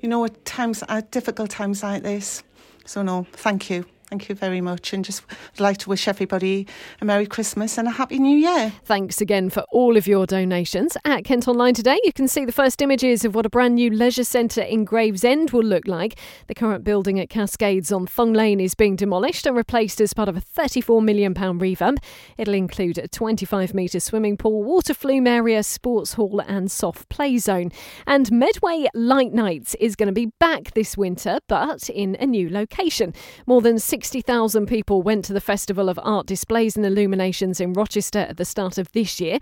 you 0.00 0.08
know, 0.08 0.24
at 0.24 0.44
times, 0.44 0.84
at 0.88 1.10
difficult 1.10 1.50
times 1.50 1.82
like 1.82 2.02
this. 2.02 2.42
So, 2.84 3.02
no, 3.02 3.26
thank 3.32 3.70
you. 3.70 3.84
Thank 4.10 4.28
you 4.28 4.34
very 4.34 4.60
much. 4.60 4.92
And 4.92 5.04
just 5.04 5.22
would 5.30 5.60
like 5.60 5.78
to 5.78 5.88
wish 5.88 6.08
everybody 6.08 6.66
a 7.00 7.04
Merry 7.04 7.26
Christmas 7.26 7.78
and 7.78 7.86
a 7.86 7.92
Happy 7.92 8.18
New 8.18 8.36
Year. 8.36 8.72
Thanks 8.84 9.20
again 9.20 9.50
for 9.50 9.64
all 9.70 9.96
of 9.96 10.08
your 10.08 10.26
donations. 10.26 10.96
At 11.04 11.22
Kent 11.22 11.46
Online 11.46 11.74
today, 11.74 12.00
you 12.02 12.12
can 12.12 12.26
see 12.26 12.44
the 12.44 12.50
first 12.50 12.82
images 12.82 13.24
of 13.24 13.36
what 13.36 13.46
a 13.46 13.48
brand 13.48 13.76
new 13.76 13.88
leisure 13.88 14.24
centre 14.24 14.62
in 14.62 14.84
Gravesend 14.84 15.52
will 15.52 15.62
look 15.62 15.86
like. 15.86 16.18
The 16.48 16.56
current 16.56 16.82
building 16.82 17.20
at 17.20 17.30
Cascades 17.30 17.92
on 17.92 18.08
Thong 18.08 18.32
Lane 18.32 18.58
is 18.58 18.74
being 18.74 18.96
demolished 18.96 19.46
and 19.46 19.56
replaced 19.56 20.00
as 20.00 20.12
part 20.12 20.28
of 20.28 20.36
a 20.36 20.40
£34 20.40 21.04
million 21.04 21.32
revamp. 21.60 22.00
It'll 22.36 22.54
include 22.54 22.98
a 22.98 23.06
25 23.06 23.74
metre 23.74 24.00
swimming 24.00 24.36
pool, 24.36 24.64
water 24.64 24.92
flume 24.92 25.28
area, 25.28 25.62
sports 25.62 26.14
hall, 26.14 26.42
and 26.48 26.68
soft 26.68 27.08
play 27.10 27.38
zone. 27.38 27.70
And 28.08 28.32
Medway 28.32 28.88
Light 28.92 29.32
Nights 29.32 29.76
is 29.76 29.94
going 29.94 30.08
to 30.08 30.12
be 30.12 30.32
back 30.40 30.74
this 30.74 30.96
winter, 30.96 31.38
but 31.46 31.88
in 31.88 32.16
a 32.18 32.26
new 32.26 32.50
location. 32.50 33.14
More 33.46 33.60
than 33.60 33.78
60,000 34.00 34.64
people 34.64 35.02
went 35.02 35.26
to 35.26 35.34
the 35.34 35.42
Festival 35.42 35.90
of 35.90 36.00
Art 36.02 36.26
Displays 36.26 36.74
and 36.74 36.86
Illuminations 36.86 37.60
in 37.60 37.74
Rochester 37.74 38.20
at 38.20 38.38
the 38.38 38.46
start 38.46 38.78
of 38.78 38.90
this 38.92 39.20
year. 39.20 39.38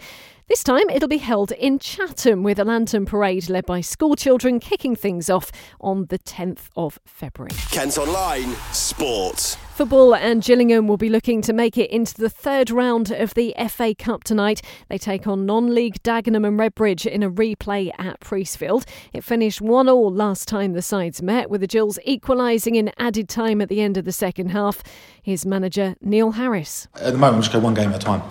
This 0.49 0.65
time 0.65 0.89
it'll 0.89 1.11
be 1.11 1.19
held 1.19 1.53
in 1.53 1.79
Chatham 1.79 2.43
with 2.43 2.59
a 2.59 2.65
lantern 2.65 3.05
parade 3.05 3.51
led 3.51 3.67
by 3.67 3.83
schoolchildren 3.83 4.61
kicking 4.61 4.97
things 4.97 5.29
off 5.29 5.53
on 5.79 6.07
the 6.07 6.19
10th 6.19 6.71
of 6.75 6.99
February. 7.05 7.51
Kent 7.71 7.99
Online 7.99 8.55
Sport. 8.73 9.59
Football 9.75 10.15
and 10.15 10.43
Gillingham 10.43 10.89
will 10.89 10.97
be 10.97 11.11
looking 11.11 11.43
to 11.43 11.53
make 11.53 11.77
it 11.77 11.91
into 11.91 12.15
the 12.15 12.31
third 12.31 12.71
round 12.71 13.11
of 13.11 13.35
the 13.35 13.55
FA 13.69 13.95
Cup 13.95 14.25
tonight. 14.25 14.63
They 14.89 14.97
take 14.97 15.27
on 15.27 15.45
non 15.45 15.75
league 15.75 16.03
Dagenham 16.03 16.47
and 16.47 16.59
Redbridge 16.59 17.05
in 17.05 17.23
a 17.23 17.31
replay 17.31 17.93
at 17.99 18.21
Priestfield. 18.21 18.89
It 19.13 19.25
finished 19.25 19.61
1 19.61 19.87
all 19.87 20.11
last 20.11 20.49
time 20.49 20.73
the 20.73 20.81
sides 20.81 21.21
met, 21.21 21.51
with 21.51 21.61
the 21.61 21.67
Gills 21.67 21.99
equalising 22.07 22.75
in 22.75 22.91
added 22.97 23.29
time 23.29 23.61
at 23.61 23.69
the 23.69 23.83
end 23.83 23.99
of 23.99 24.07
the 24.07 24.13
second 24.13 24.49
half. 24.53 24.83
His 25.23 25.45
manager 25.45 25.95
Neil 26.01 26.31
Harris. 26.31 26.89
At 26.95 27.13
the 27.13 27.19
moment, 27.19 27.37
we 27.37 27.43
just 27.43 27.53
go 27.53 27.59
one 27.59 27.75
game 27.75 27.91
at 27.91 27.97
a 27.97 27.99
time 27.99 28.23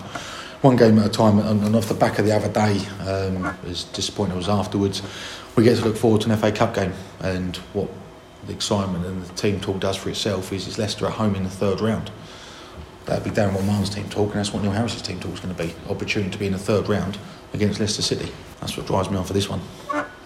one 0.62 0.76
game 0.76 0.98
at 0.98 1.06
a 1.06 1.10
time. 1.10 1.38
And, 1.38 1.74
off 1.74 1.88
the 1.88 1.94
back 1.94 2.18
of 2.18 2.24
the 2.24 2.32
other 2.34 2.48
day, 2.48 2.78
um, 3.08 3.46
as 3.66 3.84
disappointing 3.84 4.38
as 4.38 4.48
afterwards, 4.48 5.02
we 5.56 5.64
get 5.64 5.78
to 5.78 5.84
look 5.84 5.96
forward 5.96 6.22
to 6.22 6.30
an 6.30 6.36
FA 6.36 6.52
Cup 6.52 6.74
game. 6.74 6.92
And 7.20 7.56
what 7.72 7.88
the 8.46 8.52
excitement 8.52 9.04
and 9.04 9.22
the 9.22 9.34
team 9.34 9.60
talk 9.60 9.80
does 9.80 9.96
for 9.96 10.10
itself 10.10 10.52
is 10.52 10.66
it's 10.66 10.78
Leicester 10.78 11.06
at 11.06 11.12
home 11.12 11.34
in 11.34 11.44
the 11.44 11.50
third 11.50 11.80
round. 11.80 12.10
That'd 13.06 13.24
be 13.24 13.30
Darren 13.30 13.54
Milne's 13.64 13.88
team 13.88 14.08
talk, 14.10 14.30
and 14.30 14.38
that's 14.38 14.52
what 14.52 14.62
Neil 14.62 14.72
Harris's 14.72 15.00
team 15.00 15.18
talk 15.18 15.32
is 15.32 15.40
going 15.40 15.54
to 15.54 15.62
be. 15.62 15.74
Opportunity 15.88 16.30
to 16.30 16.38
be 16.38 16.46
in 16.46 16.52
the 16.52 16.58
third 16.58 16.88
round 16.88 17.18
against 17.54 17.80
Leicester 17.80 18.02
City. 18.02 18.30
That's 18.60 18.76
what 18.76 18.86
drives 18.86 19.10
me 19.10 19.16
on 19.16 19.24
for 19.24 19.32
this 19.32 19.48
one. 19.48 19.60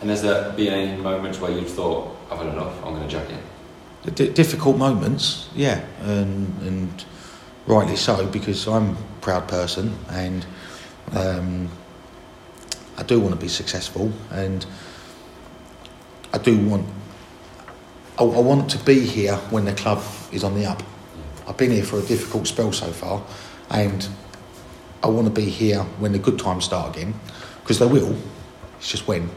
And 0.01 0.11
has 0.11 0.23
there 0.23 0.51
been 0.53 0.73
any 0.73 1.01
moments 1.01 1.39
where 1.39 1.53
you've 1.53 1.71
thought, 1.71 2.17
I've 2.29 2.39
had 2.39 2.49
enough, 2.49 2.77
I'm 2.85 2.95
going 2.95 3.03
to 3.03 3.09
jack 3.09 3.29
in? 3.31 4.15
D- 4.15 4.31
difficult 4.31 4.77
moments, 4.77 5.49
yeah, 5.55 5.85
and, 6.01 6.61
and 6.63 7.05
rightly 7.67 7.97
so 7.97 8.27
because 8.27 8.67
I'm 8.67 8.91
a 8.91 8.97
proud 9.21 9.49
person 9.49 9.97
and 10.11 10.45
um, 11.13 11.69
I 12.97 13.03
do 13.03 13.21
want 13.21 13.35
to 13.35 13.41
be 13.41 13.49
successful 13.49 14.13
and 14.31 14.65
I 16.33 16.39
do 16.39 16.59
want 16.67 16.87
I, 18.19 18.25
I, 18.25 18.41
want 18.41 18.71
to 18.71 18.79
be 18.85 19.01
here 19.01 19.37
when 19.51 19.65
the 19.65 19.73
club 19.73 20.03
is 20.33 20.45
on 20.45 20.55
the 20.55 20.67
up. 20.67 20.83
I've 21.49 21.57
been 21.57 21.71
here 21.71 21.85
for 21.85 21.99
a 21.99 22.03
difficult 22.03 22.47
spell 22.47 22.73
so 22.73 22.91
far 22.93 23.25
and 23.71 24.07
I 25.03 25.09
want 25.09 25.27
to 25.27 25.33
be 25.33 25.49
here 25.49 25.81
when 25.99 26.13
the 26.13 26.19
good 26.19 26.39
times 26.39 26.65
start 26.65 26.97
again 26.97 27.15
because 27.63 27.79
they 27.79 27.87
will. 27.87 28.17
It's 28.79 28.91
just 28.91 29.09
when. 29.09 29.31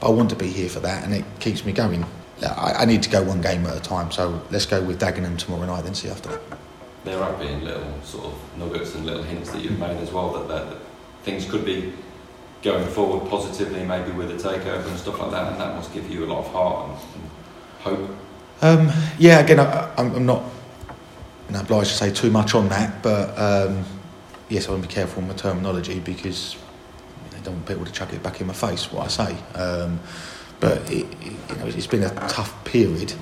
But 0.00 0.08
I 0.08 0.10
want 0.10 0.30
to 0.30 0.36
be 0.36 0.48
here 0.48 0.68
for 0.68 0.80
that 0.80 1.04
and 1.04 1.14
it 1.14 1.24
keeps 1.40 1.64
me 1.64 1.72
going. 1.72 2.04
I, 2.42 2.72
I 2.78 2.84
need 2.84 3.02
to 3.04 3.10
go 3.10 3.22
one 3.22 3.40
game 3.40 3.66
at 3.66 3.76
a 3.76 3.80
time, 3.80 4.10
so 4.10 4.42
let's 4.50 4.66
go 4.66 4.82
with 4.82 5.00
Dagenham 5.00 5.38
tomorrow 5.38 5.66
night, 5.66 5.84
then 5.84 5.94
see 5.94 6.08
after 6.08 6.30
that 6.30 6.63
there 7.04 7.18
have 7.18 7.38
been 7.38 7.64
little 7.64 8.00
sort 8.02 8.26
of 8.26 8.58
nuggets 8.58 8.94
and 8.94 9.04
little 9.04 9.22
hints 9.22 9.50
that 9.50 9.62
you've 9.62 9.78
made 9.78 9.96
as 9.98 10.10
well 10.10 10.32
that, 10.32 10.48
that, 10.48 10.70
that 10.70 10.78
things 11.22 11.48
could 11.48 11.64
be 11.64 11.92
going 12.62 12.86
forward 12.88 13.28
positively, 13.28 13.84
maybe 13.84 14.10
with 14.12 14.30
a 14.30 14.34
takeover 14.34 14.88
and 14.88 14.98
stuff 14.98 15.20
like 15.20 15.30
that, 15.30 15.52
and 15.52 15.60
that 15.60 15.74
must 15.74 15.92
give 15.92 16.10
you 16.10 16.24
a 16.24 16.26
lot 16.26 16.38
of 16.38 16.50
heart 16.50 16.88
and, 16.88 16.98
and 17.22 17.30
hope. 17.80 18.10
Um, 18.62 18.90
yeah, 19.18 19.40
again, 19.40 19.60
I, 19.60 19.92
am 19.98 20.24
not 20.24 20.42
obliged 21.54 21.90
to 21.90 21.96
say 21.96 22.10
too 22.10 22.30
much 22.30 22.54
on 22.54 22.70
that, 22.70 23.02
but 23.02 23.38
um, 23.38 23.84
yes, 24.48 24.66
I 24.66 24.70
want 24.70 24.82
to 24.82 24.88
be 24.88 24.94
careful 24.94 25.22
with 25.22 25.30
my 25.30 25.36
terminology 25.36 26.00
because 26.00 26.56
I 27.36 27.40
don't 27.40 27.54
want 27.56 27.66
people 27.66 27.84
to 27.84 27.92
chuck 27.92 28.14
it 28.14 28.22
back 28.22 28.40
in 28.40 28.46
my 28.46 28.54
face 28.54 28.90
what 28.90 29.04
I 29.04 29.08
say. 29.08 29.36
Um, 29.54 30.00
but 30.60 30.90
it, 30.90 31.06
it, 31.20 31.32
you 31.50 31.56
know, 31.56 31.66
it's 31.66 31.86
been 31.86 32.04
a 32.04 32.14
tough 32.28 32.64
period, 32.64 33.12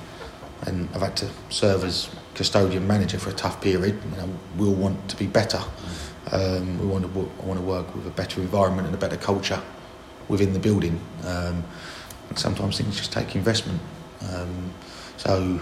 and 0.65 0.87
I've 0.95 1.01
had 1.01 1.17
to 1.17 1.29
serve 1.49 1.83
as 1.83 2.09
custodian 2.35 2.87
manager 2.87 3.19
for 3.19 3.29
a 3.29 3.33
tough 3.33 3.61
period. 3.61 3.99
You 4.11 4.17
know, 4.17 4.29
we'll 4.57 4.73
want 4.73 5.09
to 5.09 5.15
be 5.15 5.27
better. 5.27 5.61
Um, 6.31 6.79
we 6.79 6.85
want 6.85 7.03
to 7.03 7.19
want 7.45 7.59
to 7.59 7.65
work 7.65 7.93
with 7.95 8.07
a 8.07 8.11
better 8.11 8.41
environment 8.41 8.87
and 8.87 8.95
a 8.95 8.99
better 8.99 9.17
culture 9.17 9.61
within 10.29 10.53
the 10.53 10.59
building. 10.59 10.99
Um, 11.25 11.63
sometimes 12.35 12.77
things 12.77 12.97
just 12.97 13.11
take 13.11 13.35
investment. 13.35 13.79
Um, 14.31 14.71
so 15.17 15.59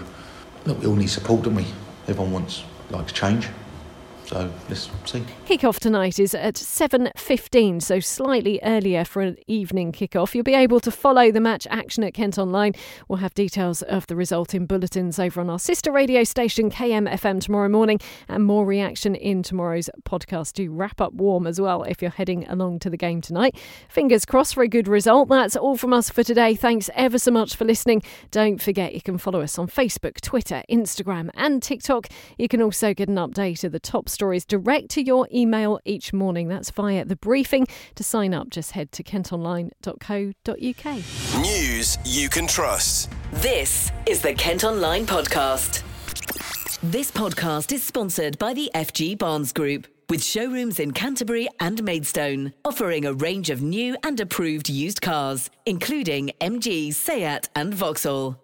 look, 0.64 0.80
we 0.80 0.86
all 0.86 0.96
need 0.96 1.08
support, 1.08 1.42
don't 1.42 1.54
we? 1.54 1.66
Everyone 2.08 2.32
wants 2.32 2.64
likes 2.90 3.12
change. 3.12 3.48
So 4.32 4.50
let's 4.70 4.90
see. 5.04 5.22
Kick-off 5.44 5.78
tonight 5.78 6.18
is 6.18 6.34
at 6.34 6.54
7.15, 6.54 7.82
so 7.82 8.00
slightly 8.00 8.58
earlier 8.62 9.04
for 9.04 9.20
an 9.20 9.36
evening 9.46 9.92
kick-off. 9.92 10.34
You'll 10.34 10.42
be 10.42 10.54
able 10.54 10.80
to 10.80 10.90
follow 10.90 11.30
the 11.30 11.40
match 11.40 11.66
action 11.68 12.02
at 12.02 12.14
Kent 12.14 12.38
Online. 12.38 12.72
We'll 13.08 13.18
have 13.18 13.34
details 13.34 13.82
of 13.82 14.06
the 14.06 14.16
result 14.16 14.54
in 14.54 14.64
bulletins 14.64 15.18
over 15.18 15.42
on 15.42 15.50
our 15.50 15.58
sister 15.58 15.92
radio 15.92 16.24
station 16.24 16.70
KMFM 16.70 17.42
tomorrow 17.42 17.68
morning 17.68 18.00
and 18.26 18.46
more 18.46 18.64
reaction 18.64 19.14
in 19.14 19.42
tomorrow's 19.42 19.90
podcast. 20.04 20.54
Do 20.54 20.72
wrap 20.72 21.02
up 21.02 21.12
warm 21.12 21.46
as 21.46 21.60
well 21.60 21.82
if 21.82 22.00
you're 22.00 22.10
heading 22.10 22.48
along 22.48 22.78
to 22.80 22.90
the 22.90 22.96
game 22.96 23.20
tonight. 23.20 23.54
Fingers 23.90 24.24
crossed 24.24 24.54
for 24.54 24.62
a 24.62 24.68
good 24.68 24.88
result. 24.88 25.28
That's 25.28 25.56
all 25.56 25.76
from 25.76 25.92
us 25.92 26.08
for 26.08 26.24
today. 26.24 26.54
Thanks 26.54 26.88
ever 26.94 27.18
so 27.18 27.32
much 27.32 27.54
for 27.54 27.66
listening. 27.66 28.02
Don't 28.30 28.62
forget 28.62 28.94
you 28.94 29.02
can 29.02 29.18
follow 29.18 29.42
us 29.42 29.58
on 29.58 29.66
Facebook, 29.66 30.22
Twitter, 30.22 30.62
Instagram 30.70 31.28
and 31.34 31.62
TikTok. 31.62 32.08
You 32.38 32.48
can 32.48 32.62
also 32.62 32.94
get 32.94 33.10
an 33.10 33.16
update 33.16 33.62
of 33.64 33.72
the 33.72 33.78
top 33.78 34.08
stories 34.08 34.21
stories 34.22 34.44
direct 34.44 34.88
to 34.88 35.02
your 35.02 35.26
email 35.34 35.80
each 35.84 36.12
morning. 36.12 36.46
That's 36.46 36.70
via 36.70 37.04
the 37.04 37.16
briefing. 37.16 37.66
To 37.96 38.04
sign 38.04 38.32
up, 38.32 38.50
just 38.50 38.70
head 38.70 38.92
to 38.92 39.02
kentonline.co.uk. 39.02 41.42
News 41.42 41.98
you 42.04 42.28
can 42.28 42.46
trust. 42.46 43.10
This 43.32 43.90
is 44.06 44.22
the 44.22 44.32
Kent 44.32 44.62
Online 44.62 45.06
Podcast. 45.06 45.82
This 46.84 47.10
podcast 47.10 47.72
is 47.72 47.82
sponsored 47.82 48.38
by 48.38 48.54
the 48.54 48.70
FG 48.76 49.18
Barnes 49.18 49.52
Group, 49.52 49.88
with 50.08 50.22
showrooms 50.22 50.78
in 50.78 50.92
Canterbury 50.92 51.48
and 51.58 51.82
Maidstone, 51.82 52.52
offering 52.64 53.04
a 53.04 53.14
range 53.14 53.50
of 53.50 53.60
new 53.60 53.96
and 54.04 54.20
approved 54.20 54.68
used 54.68 55.02
cars, 55.02 55.50
including 55.66 56.30
MG, 56.40 56.94
Seat, 56.94 57.48
and 57.56 57.74
Vauxhall. 57.74 58.41